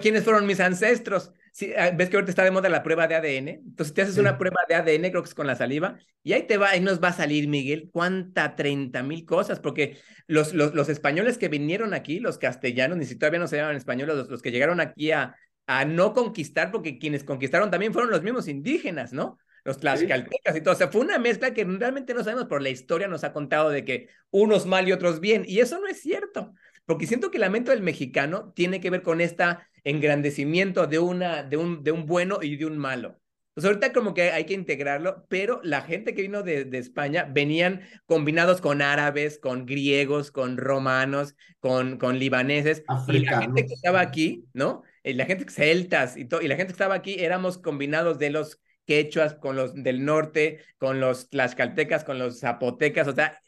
[0.00, 1.32] ¿Quiénes fueron mis ancestros?
[1.76, 3.48] Ah, ves que ahorita está de moda la prueba de ADN.
[3.48, 6.46] Entonces, te haces una prueba de ADN, creo que es con la saliva, y ahí
[6.46, 10.74] te va, ahí nos va a salir, Miguel, cuánta 30 mil cosas, porque los, los,
[10.74, 14.28] los, españoles que vinieron aquí, los castellanos, ni si todavía no se llaman españoles, los,
[14.28, 15.34] los que llegaron aquí a,
[15.66, 19.38] a no conquistar, porque quienes conquistaron también fueron los mismos indígenas, ¿no?
[19.64, 20.74] Los tlaxcaltecas y todo.
[20.74, 23.70] O sea, fue una mezcla que realmente no sabemos, por la historia nos ha contado
[23.70, 26.54] de que unos mal y otros bien, y eso no es cierto.
[26.88, 29.44] Porque siento que el lamento del mexicano tiene que ver con este
[29.84, 33.20] engrandecimiento de, una, de, un, de un bueno y de un malo.
[33.52, 37.28] Pues ahorita como que hay que integrarlo, pero la gente que vino de, de, España
[37.30, 42.82] venían combinados con árabes, con griegos, con romanos, con, con libaneses.
[42.88, 43.20] Africanos.
[43.20, 44.82] Y la gente que estaba aquí, ¿no?
[45.04, 48.62] Y la gente celtas y, y la gente que estaba aquí éramos combinados de los
[48.86, 53.38] quechuas con los del norte, con los tlaxcaltecas, con los zapotecas, o sea,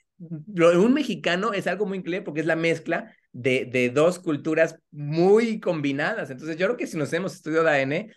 [0.52, 4.18] lo de un mexicano es algo muy increíble porque es la mezcla de, de dos
[4.18, 6.30] culturas muy combinadas.
[6.30, 8.12] Entonces yo creo que si nos hemos estudiado ADN,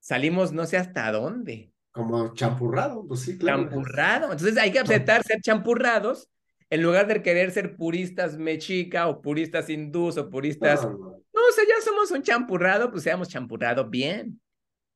[0.00, 1.72] salimos no sé hasta dónde.
[1.90, 3.64] Como champurrado, pues sí, claro.
[3.64, 4.32] Champurrado.
[4.32, 6.30] Entonces hay que aceptar ser champurrados
[6.70, 10.82] en lugar de querer ser puristas mexica o puristas hindús o puristas...
[10.84, 10.98] No, no.
[10.98, 14.40] no o sea, ya somos un champurrado, pues seamos champurrado bien.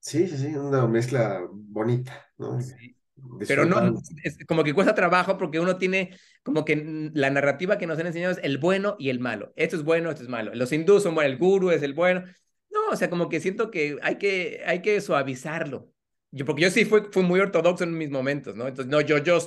[0.00, 2.61] Sí, sí, sí, una mezcla bonita, ¿no?
[2.62, 2.96] Sí.
[3.47, 7.87] Pero no, es como que cuesta trabajo porque uno tiene como que la narrativa que
[7.87, 9.53] nos han enseñado es el bueno y el malo.
[9.57, 10.55] Esto es bueno, esto es malo.
[10.55, 12.25] Los hindús son buenos, el guru es el bueno.
[12.71, 15.91] No, o sea, como que siento que hay que, hay que suavizarlo.
[16.31, 18.67] Yo, porque yo sí fui, fui muy ortodoxo en mis momentos, ¿no?
[18.69, 19.39] Entonces, no, yo, yo,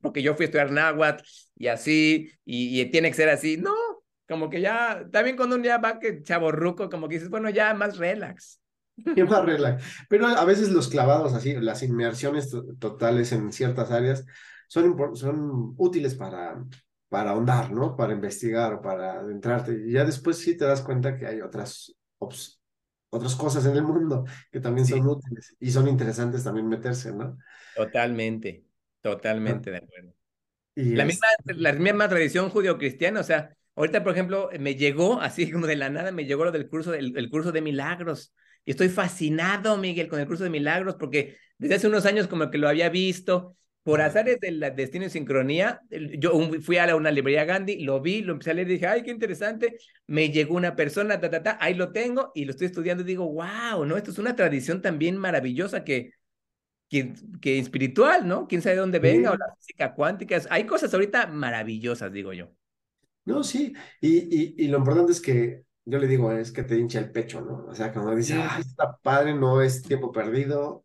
[0.00, 1.22] porque yo fui a estudiar náhuatl
[1.56, 3.56] y así, y, y tiene que ser así.
[3.56, 3.74] No,
[4.26, 7.74] como que ya, también cuando un día va que chaborruco, como que dices, bueno, ya
[7.74, 8.61] más relax.
[9.14, 9.84] Qué más relax.
[10.08, 14.24] Pero a veces los clavados así, las inmersiones totales en ciertas áreas
[14.68, 16.64] son, son útiles para,
[17.08, 17.96] para ahondar, ¿no?
[17.96, 19.78] Para investigar o para adentrarte.
[19.86, 21.94] Y ya después sí te das cuenta que hay otras
[23.12, 25.06] otras cosas en el mundo que también son sí.
[25.06, 27.36] útiles y son interesantes también meterse, ¿no?
[27.76, 28.64] Totalmente,
[29.02, 30.14] totalmente de acuerdo.
[30.74, 31.08] Y la, es...
[31.08, 35.76] misma, la misma tradición judio-cristiana, o sea, ahorita, por ejemplo, me llegó, así como de
[35.76, 38.32] la nada, me llegó lo del curso, el, el curso de milagros.
[38.64, 42.50] Y estoy fascinado, Miguel, con el curso de milagros, porque desde hace unos años como
[42.50, 47.44] que lo había visto, por azares del destino y sincronía, yo fui a una librería
[47.44, 50.76] Gandhi, lo vi, lo empecé a leer y dije, ay, qué interesante, me llegó una
[50.76, 53.96] persona, ta, ta, ta, ahí lo tengo y lo estoy estudiando y digo, wow, ¿no?
[53.96, 56.12] Esto es una tradición también maravillosa que,
[56.88, 58.46] que, que espiritual, ¿no?
[58.46, 59.34] Quién sabe de dónde venga, sí.
[59.34, 62.52] o la física cuántica, hay cosas ahorita maravillosas, digo yo.
[63.24, 66.76] No, sí, y, y, y lo importante es que yo le digo, es que te
[66.78, 67.66] hincha el pecho, ¿no?
[67.66, 70.84] O sea, cuando dice, ay, está padre, no es tiempo perdido,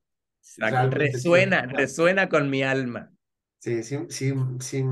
[0.91, 3.11] Resuena, resuena con mi alma.
[3.59, 4.83] Sí, sí, sí, sí,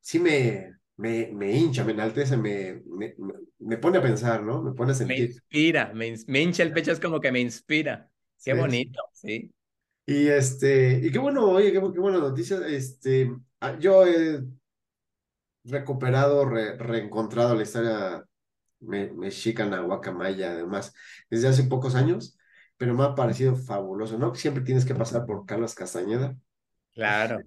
[0.00, 3.14] sí me, me, me hincha, me enaltece, me, me,
[3.58, 4.62] me, pone a pensar, ¿no?
[4.62, 5.16] Me pone a sentir.
[5.18, 8.10] Me inspira, me, me hincha el pecho, es como que me inspira.
[8.44, 9.52] Qué sí, bonito, sí.
[10.06, 12.58] Y este, y qué bueno, oye, qué, qué buena noticia.
[12.66, 13.30] Este,
[13.80, 14.42] yo he
[15.64, 18.24] recuperado, re, reencontrado la historia
[18.82, 20.94] me, mexicana, guacamaya, además,
[21.30, 22.38] desde hace pocos años
[22.82, 24.34] pero me ha parecido fabuloso, ¿no?
[24.34, 26.36] Siempre tienes que pasar por Carlos Castañeda.
[26.92, 27.40] Claro.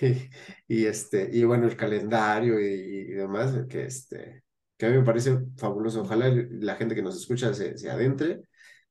[0.00, 0.30] Y,
[0.66, 4.42] y este, y bueno, el calendario y, y, demás, que este,
[4.78, 6.00] que a mí me parece fabuloso.
[6.00, 8.40] Ojalá la gente que nos escucha se, se adentre.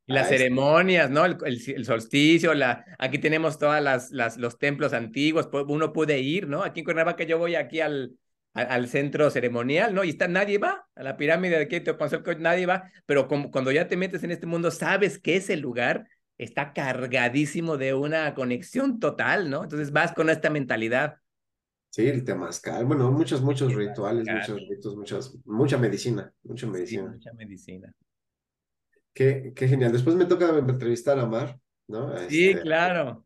[0.06, 1.14] Y las ceremonias, este...
[1.16, 1.26] ¿no?
[1.26, 6.20] El, el, el, solsticio, la, aquí tenemos todas las, las, los templos antiguos, uno puede
[6.20, 6.64] ir, ¿no?
[6.64, 8.12] Aquí en Cuernavaca yo voy aquí al,
[8.54, 10.04] al, centro ceremonial, ¿no?
[10.04, 13.88] Y está, nadie va a la pirámide de Keopanzolco, nadie va, pero como, cuando ya
[13.88, 19.50] te metes en este mundo, sabes que ese lugar está cargadísimo de una conexión total,
[19.50, 19.64] ¿no?
[19.64, 21.18] Entonces vas con esta mentalidad.
[21.92, 27.04] Sí, el temazcal, bueno, muchos, muchos rituales, muchos ritos, muchas, mucha medicina, mucha medicina.
[27.04, 27.94] Sí, mucha medicina.
[29.12, 29.92] Qué, qué genial.
[29.92, 32.16] Después me toca entrevistar a Mar, ¿no?
[32.30, 33.26] Sí, este, claro.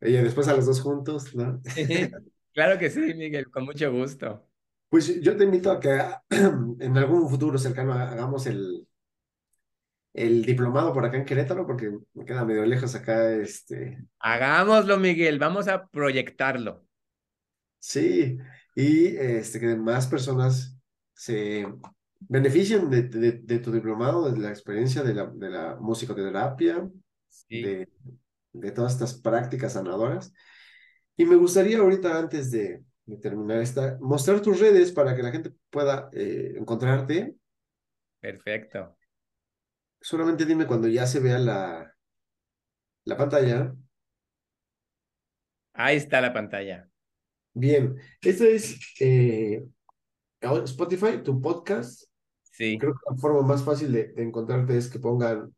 [0.00, 1.60] Ella después a los dos juntos, ¿no?
[2.52, 4.46] claro que sí, Miguel, con mucho gusto.
[4.92, 5.88] Pues yo te invito a que
[6.28, 8.86] en algún futuro cercano hagamos el,
[10.12, 13.32] el diplomado por acá en Querétaro, porque me queda medio lejos acá.
[13.36, 14.04] Este...
[14.18, 16.84] Hagámoslo, Miguel, vamos a proyectarlo.
[17.78, 18.36] Sí,
[18.74, 20.76] y este, que más personas
[21.14, 21.66] se
[22.20, 26.86] beneficien de, de, de, tu diplomado, de la experiencia de la, de la musicoterapia,
[27.30, 27.62] sí.
[27.62, 27.88] de,
[28.52, 30.34] de todas estas prácticas sanadoras.
[31.16, 35.32] Y me gustaría ahorita, antes de, de terminar esta, mostrar tus redes para que la
[35.32, 37.34] gente pueda eh, encontrarte.
[38.20, 38.96] Perfecto.
[40.00, 41.94] Solamente dime cuando ya se vea la,
[43.04, 43.74] la pantalla.
[45.74, 46.88] Ahí está la pantalla.
[47.54, 49.64] Bien, esto es eh,
[50.40, 52.04] Spotify, tu podcast.
[52.42, 52.78] Sí.
[52.78, 55.54] Creo que la forma más fácil de, de encontrarte es que pongan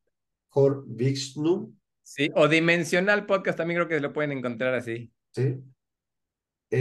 [0.49, 1.75] Jor Vixnu.
[2.03, 5.11] Sí, o Dimensional Podcast también creo que lo pueden encontrar así.
[5.33, 5.59] Sí.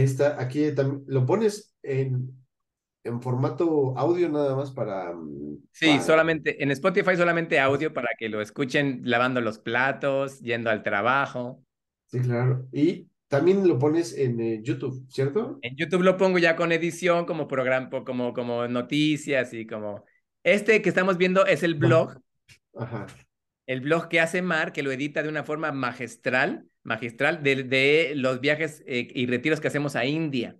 [0.02, 2.32] Esta, aquí también, lo pones en,
[3.04, 5.14] en formato audio nada más para...
[5.70, 6.02] Sí, para...
[6.02, 11.62] solamente, en Spotify solamente audio para que lo escuchen lavando los platos, yendo al trabajo.
[12.06, 12.66] Sí, claro.
[12.72, 15.58] Y también lo pones en eh, YouTube, ¿cierto?
[15.62, 20.04] En YouTube lo pongo ya con edición, como programa, como, como noticias y como...
[20.42, 22.20] Este que estamos viendo es el blog.
[22.76, 23.06] Ajá.
[23.66, 28.12] El blog que hace Mar, que lo edita de una forma magistral, magistral, de, de
[28.16, 30.58] los viajes eh, y retiros que hacemos a India.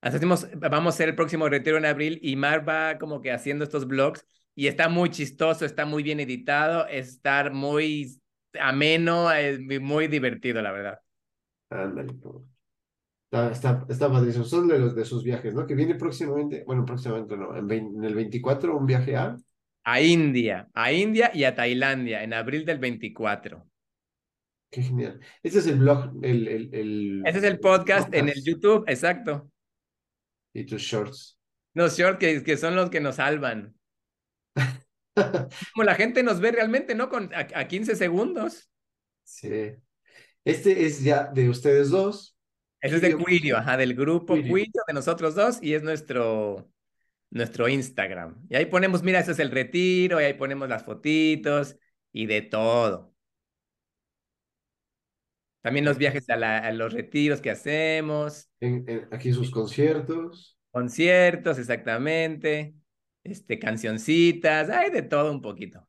[0.00, 3.64] Hacemos, vamos a hacer el próximo retiro en abril y Mar va como que haciendo
[3.64, 4.24] estos blogs
[4.54, 8.20] y está muy chistoso, está muy bien editado, estar muy
[8.58, 11.00] ameno, es muy divertido, la verdad.
[11.70, 12.12] Ándale,
[13.24, 14.44] Está, está, está padrísimo.
[14.44, 15.66] Son de los de sus viajes, ¿no?
[15.66, 19.36] Que viene próximamente, bueno, próximamente no, en, en el 24 un viaje a...
[19.84, 23.66] A India, a India y a Tailandia, en abril del 24.
[24.76, 25.18] Qué genial.
[25.42, 26.48] Ese es el blog, el...
[26.48, 29.50] el, el Ese es el podcast, en el YouTube, exacto.
[30.52, 31.38] Y tus shorts.
[31.72, 33.74] Los shorts que, que son los que nos salvan.
[35.14, 37.08] Como la gente nos ve realmente, ¿no?
[37.08, 38.70] Con, a, a 15 segundos.
[39.24, 39.72] Sí.
[40.44, 42.36] Este es ya de ustedes dos.
[42.78, 44.82] Ese es de Quirio, ajá, del grupo Quirio.
[44.86, 46.70] de nosotros dos, y es nuestro,
[47.30, 48.44] nuestro Instagram.
[48.50, 51.76] Y ahí ponemos, mira, ese es el retiro, y ahí ponemos las fotitos
[52.12, 53.15] y de todo.
[55.66, 58.48] También los viajes a, la, a los retiros que hacemos.
[58.60, 60.56] En, en, aquí sus conciertos.
[60.70, 62.76] Conciertos, exactamente.
[63.24, 65.84] Este, cancioncitas, hay de todo un poquito.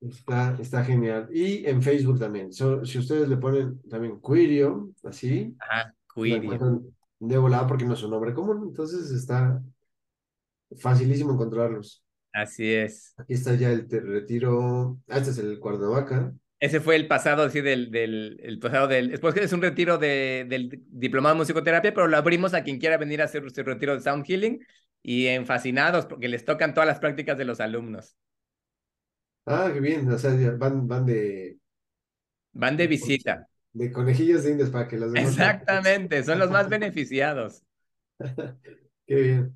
[0.00, 1.28] Está, está genial.
[1.32, 2.52] Y en Facebook también.
[2.52, 5.54] So, si ustedes le ponen también Quirio, así.
[5.60, 6.82] Ajá, Quirio.
[7.20, 9.62] De volada porque no es un nombre común, entonces está
[10.76, 12.02] facilísimo encontrarlos.
[12.32, 13.14] Así es.
[13.16, 14.98] Aquí está ya el retiro.
[15.06, 16.34] Ah, este es el Cuernavaca.
[16.60, 19.10] Ese fue el pasado, así, del, del el pasado del.
[19.10, 22.96] Después es un retiro de, del diplomado de musicoterapia, pero lo abrimos a quien quiera
[22.96, 24.60] venir a hacer su retiro de Sound Healing
[25.02, 28.16] y en fascinados porque les tocan todas las prácticas de los alumnos.
[29.46, 31.58] Ah, qué bien, o sea, van, van de...
[32.52, 33.48] Van de visita.
[33.72, 35.30] De conejillos de indios para que los demás...
[35.30, 37.62] Exactamente, son los más beneficiados.
[39.06, 39.54] qué bien.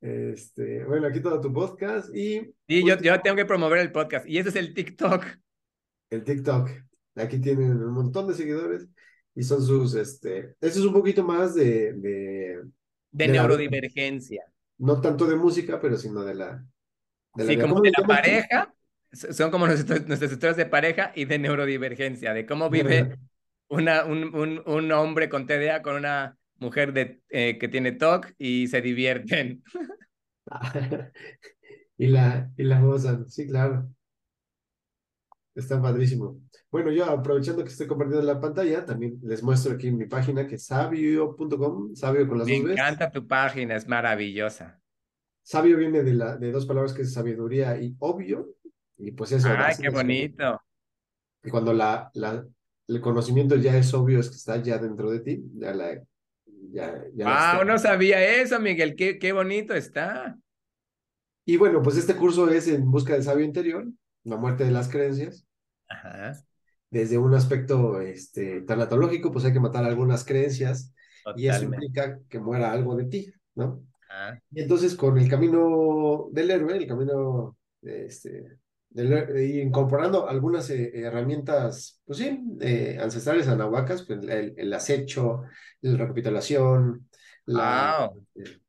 [0.00, 2.54] Este, bueno, aquí todo tu podcast y...
[2.66, 5.26] Sí, yo, yo tengo que promover el podcast y ese es el TikTok.
[6.12, 6.70] El TikTok.
[7.16, 8.86] Aquí tienen un montón de seguidores
[9.34, 11.94] y son sus, este, eso es un poquito más de...
[11.94, 12.62] De, de,
[13.10, 14.44] de neurodivergencia.
[14.78, 16.64] La, no tanto de música, pero sino de la...
[17.34, 18.74] De la sí, como de la pareja,
[19.10, 23.16] son como nuestras, nuestras historias de pareja y de neurodivergencia, de cómo vive
[23.68, 28.34] una, un, un, un hombre con TDA con una mujer de, eh, que tiene TOC
[28.36, 29.62] y se divierten.
[31.96, 33.88] y la, y la gozan, sí, claro.
[35.54, 36.40] Está padrísimo.
[36.70, 40.54] Bueno, yo aprovechando que estoy compartiendo la pantalla, también les muestro aquí mi página que
[40.54, 44.80] es sabio.com, sabio con las Me encanta tu página, es maravillosa.
[45.42, 48.54] Sabio viene de, la, de dos palabras que es sabiduría y obvio,
[48.96, 49.48] y pues eso.
[49.50, 50.60] ¡Ay, qué bonito!
[51.44, 52.46] Y cuando la, la,
[52.88, 56.02] el conocimiento ya es obvio, es que está ya dentro de ti, ya la...
[56.70, 57.64] Ya, ya ¡Wow!
[57.66, 60.38] No sabía eso, Miguel, qué, qué bonito está.
[61.44, 63.84] Y bueno, pues este curso es en busca del sabio interior,
[64.24, 65.46] la muerte de las creencias.
[65.88, 66.32] Ajá.
[66.90, 70.92] Desde un aspecto este, tanatológico, pues hay que matar algunas creencias
[71.24, 71.42] Totalmente.
[71.42, 73.84] y eso implica que muera algo de ti, ¿no?
[74.08, 74.42] Ajá.
[74.50, 78.58] Y entonces con el camino del héroe, el camino este,
[78.94, 85.42] y incorporando algunas eh, herramientas, pues sí, eh, ancestrales anahuacas, pues el, el, acecho,
[85.80, 87.08] la recapitulación,
[87.46, 88.26] la, wow.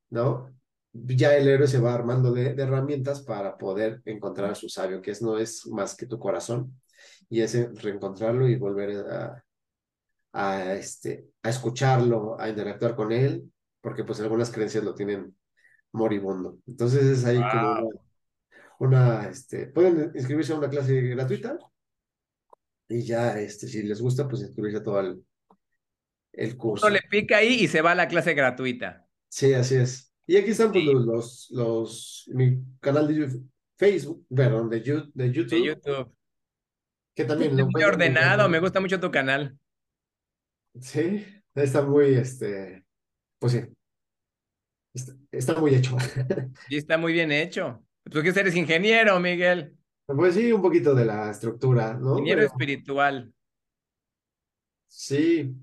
[0.09, 0.52] ¿no?
[0.93, 5.01] Ya el héroe se va armando de, de, herramientas para poder encontrar a su sabio,
[5.01, 6.79] que es, no es más que tu corazón,
[7.29, 9.43] y ese reencontrarlo y volver a,
[10.33, 13.51] a, este, a escucharlo, a interactuar con él,
[13.81, 15.35] porque pues algunas creencias lo tienen
[15.91, 16.59] moribundo.
[16.67, 17.49] Entonces es ahí wow.
[17.51, 17.89] como
[18.79, 21.57] una, este, pueden inscribirse a una clase gratuita
[22.87, 25.25] y ya, este, si les gusta, pues inscribirse a todo el,
[26.33, 26.85] el curso.
[26.85, 29.07] Uno le pica ahí y se va a la clase gratuita.
[29.29, 30.12] Sí, así es.
[30.25, 30.93] Y aquí están pues, sí.
[30.93, 33.41] los, los, los, mi canal de
[33.77, 35.49] Facebook, perdón, de, de YouTube.
[35.49, 36.15] De YouTube.
[37.15, 39.57] Que también lo muy ordenado, me gusta mucho tu canal.
[40.79, 42.83] Sí, está muy, este,
[43.37, 43.61] pues sí,
[44.93, 45.95] está, está muy hecho.
[46.69, 47.83] Y está muy bien hecho.
[48.09, 49.77] Tú que eres ingeniero, Miguel.
[50.05, 52.17] Pues sí, un poquito de la estructura, ¿no?
[52.17, 53.33] Ingeniero Pero, espiritual.
[54.87, 55.55] Sí.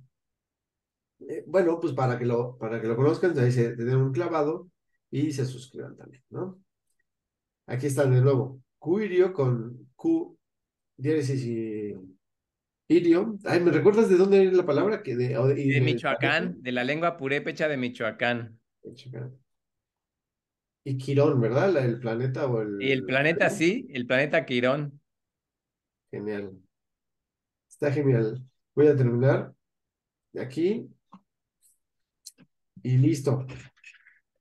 [1.28, 4.70] Eh, bueno, pues para que lo, para que lo conozcan, ahí se den un clavado
[5.10, 6.62] y se suscriban también, ¿no?
[7.66, 8.62] Aquí están de nuevo.
[8.82, 10.38] Quirio con Q,
[10.97, 11.94] diéresis y
[12.88, 13.38] irio.
[13.44, 15.02] Ay, ¿me recuerdas de dónde es la palabra?
[15.02, 18.59] Que de, de, de Michoacán, de, de la lengua purépecha de Michoacán.
[18.82, 19.38] Michoacán.
[20.82, 21.72] Y Quirón, ¿verdad?
[21.74, 22.82] La, el planeta o el.
[22.82, 24.98] Y el planeta, sí, el planeta Quirón.
[26.10, 26.59] Genial.
[27.68, 28.42] Está genial.
[28.74, 29.55] Voy a terminar.
[30.32, 30.88] de aquí.
[32.82, 33.47] Y listo.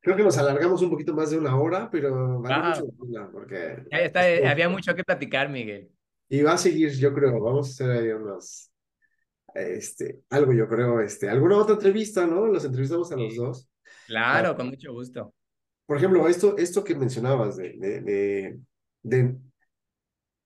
[0.01, 2.91] Creo que nos alargamos un poquito más de una hora, pero vale Wow.
[2.91, 4.21] mucho la porque Ya está,
[4.51, 5.91] había mucho que platicar, Miguel.
[6.29, 8.71] y va a seguir, yo creo, vamos a hacer ahí unos,
[9.55, 12.47] este, algo yo creo, este, alguna otra entrevista, ¿no?
[12.47, 13.37] Los entrevistamos a los Sí.
[13.37, 13.69] dos.
[14.07, 15.33] Claro, con mucho gusto.
[15.85, 18.59] Por ejemplo, esto, esto que mencionabas de, de, de,
[19.03, 19.35] de,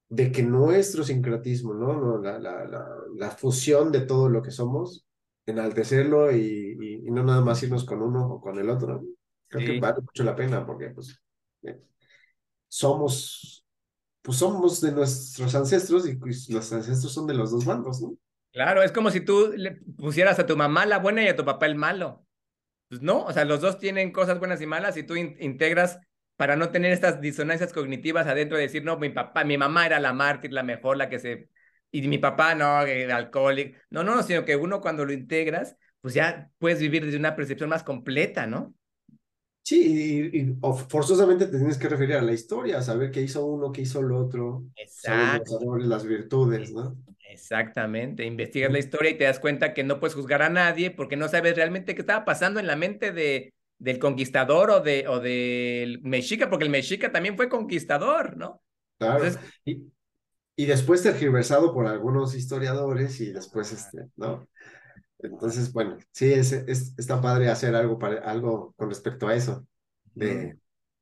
[0.09, 1.93] de que nuestro sincretismo, ¿no?
[1.99, 5.05] No, la, la, la, la fusión de todo lo que somos,
[5.45, 9.03] enaltecerlo y, y, y no nada más irnos con uno o con el otro.
[9.49, 11.21] Creo que vale mucho la pena porque, pues,
[11.63, 11.81] eh,
[12.69, 13.65] somos,
[14.21, 18.17] pues somos de nuestros ancestros y pues, los ancestros son de los dos bandos, ¿no?
[18.51, 21.43] Claro, es como si tú le pusieras a tu mamá la buena y a tu
[21.43, 22.25] papá el malo.
[22.89, 25.99] Pues no, o sea, los dos tienen cosas buenas y malas y tú in- integras
[26.37, 29.99] para no tener estas disonancias cognitivas adentro de decir, no, mi papá, mi mamá era
[29.99, 31.49] la mártir, la mejor, la que se...
[31.95, 33.77] Y mi papá no, el alcohólico.
[33.91, 37.69] No, no, sino que uno cuando lo integras, pues ya puedes vivir desde una percepción
[37.69, 38.73] más completa, ¿no?
[39.65, 43.45] Sí, y, y o forzosamente te tienes que referir a la historia, saber qué hizo
[43.45, 44.65] uno, qué hizo el otro,
[44.99, 45.77] saber los Exacto.
[45.77, 46.97] las virtudes, ¿no?
[47.25, 51.15] Exactamente, investigas la historia y te das cuenta que no puedes juzgar a nadie porque
[51.15, 55.19] no sabes realmente qué estaba pasando en la mente de, del conquistador o, de, o
[55.19, 58.61] del mexica, porque el mexica también fue conquistador, ¿no?
[58.97, 59.25] Claro.
[59.25, 59.91] Entonces, Y,
[60.55, 64.47] y después tergiversado por algunos historiadores y después, este, ¿no?
[65.19, 69.65] Entonces, bueno, sí, es, es, está padre hacer algo, para, algo con respecto a eso,
[70.13, 70.57] de,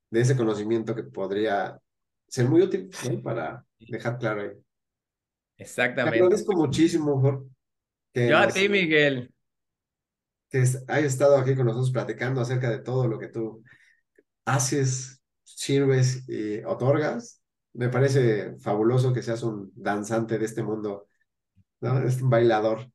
[0.09, 1.79] de ese conocimiento que podría
[2.27, 3.21] ser muy útil, ¿no?
[3.21, 4.49] Para dejar claro ahí.
[4.49, 6.19] Te exactamente.
[6.19, 7.49] agradezco muchísimo, Jorge,
[8.13, 9.33] que, Yo a ti, Miguel.
[10.49, 13.63] que hayas estado aquí con nosotros platicando acerca de todo lo que tú
[14.45, 17.40] haces, sirves y otorgas.
[17.73, 21.07] Me parece fabuloso que seas un danzante de este mundo,
[21.81, 21.99] ¿no?
[22.03, 22.91] Es un bailador.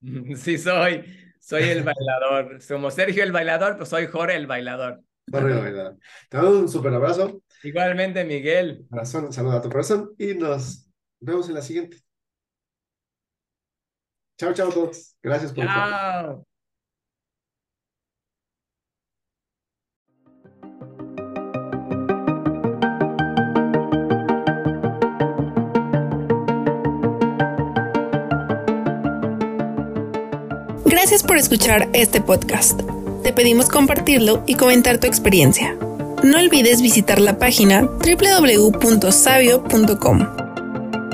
[0.36, 1.04] Sí, soy,
[1.40, 2.58] soy el bailador.
[2.66, 5.02] Como Sergio el bailador, pues soy Jorge el bailador.
[5.30, 5.98] Jorge el bailador.
[6.28, 8.88] Te mando un súper abrazo, Igualmente, Miguel.
[8.90, 10.88] corazón, un saludo a tu corazón y nos
[11.20, 11.98] vemos en la siguiente.
[14.38, 15.16] Chao, chao a todos.
[15.22, 15.64] Gracias por.
[15.66, 16.47] Chao.
[31.08, 32.82] Gracias por escuchar este podcast.
[33.22, 35.74] Te pedimos compartirlo y comentar tu experiencia.
[36.22, 38.76] No olvides visitar la página www.sabio.com.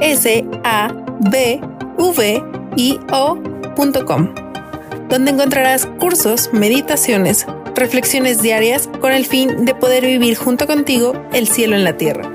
[0.00, 1.60] S A B
[1.96, 2.42] V
[2.76, 2.98] I
[5.08, 7.46] donde encontrarás cursos, meditaciones,
[7.76, 12.28] reflexiones diarias con el fin de poder vivir junto contigo el cielo en la tierra.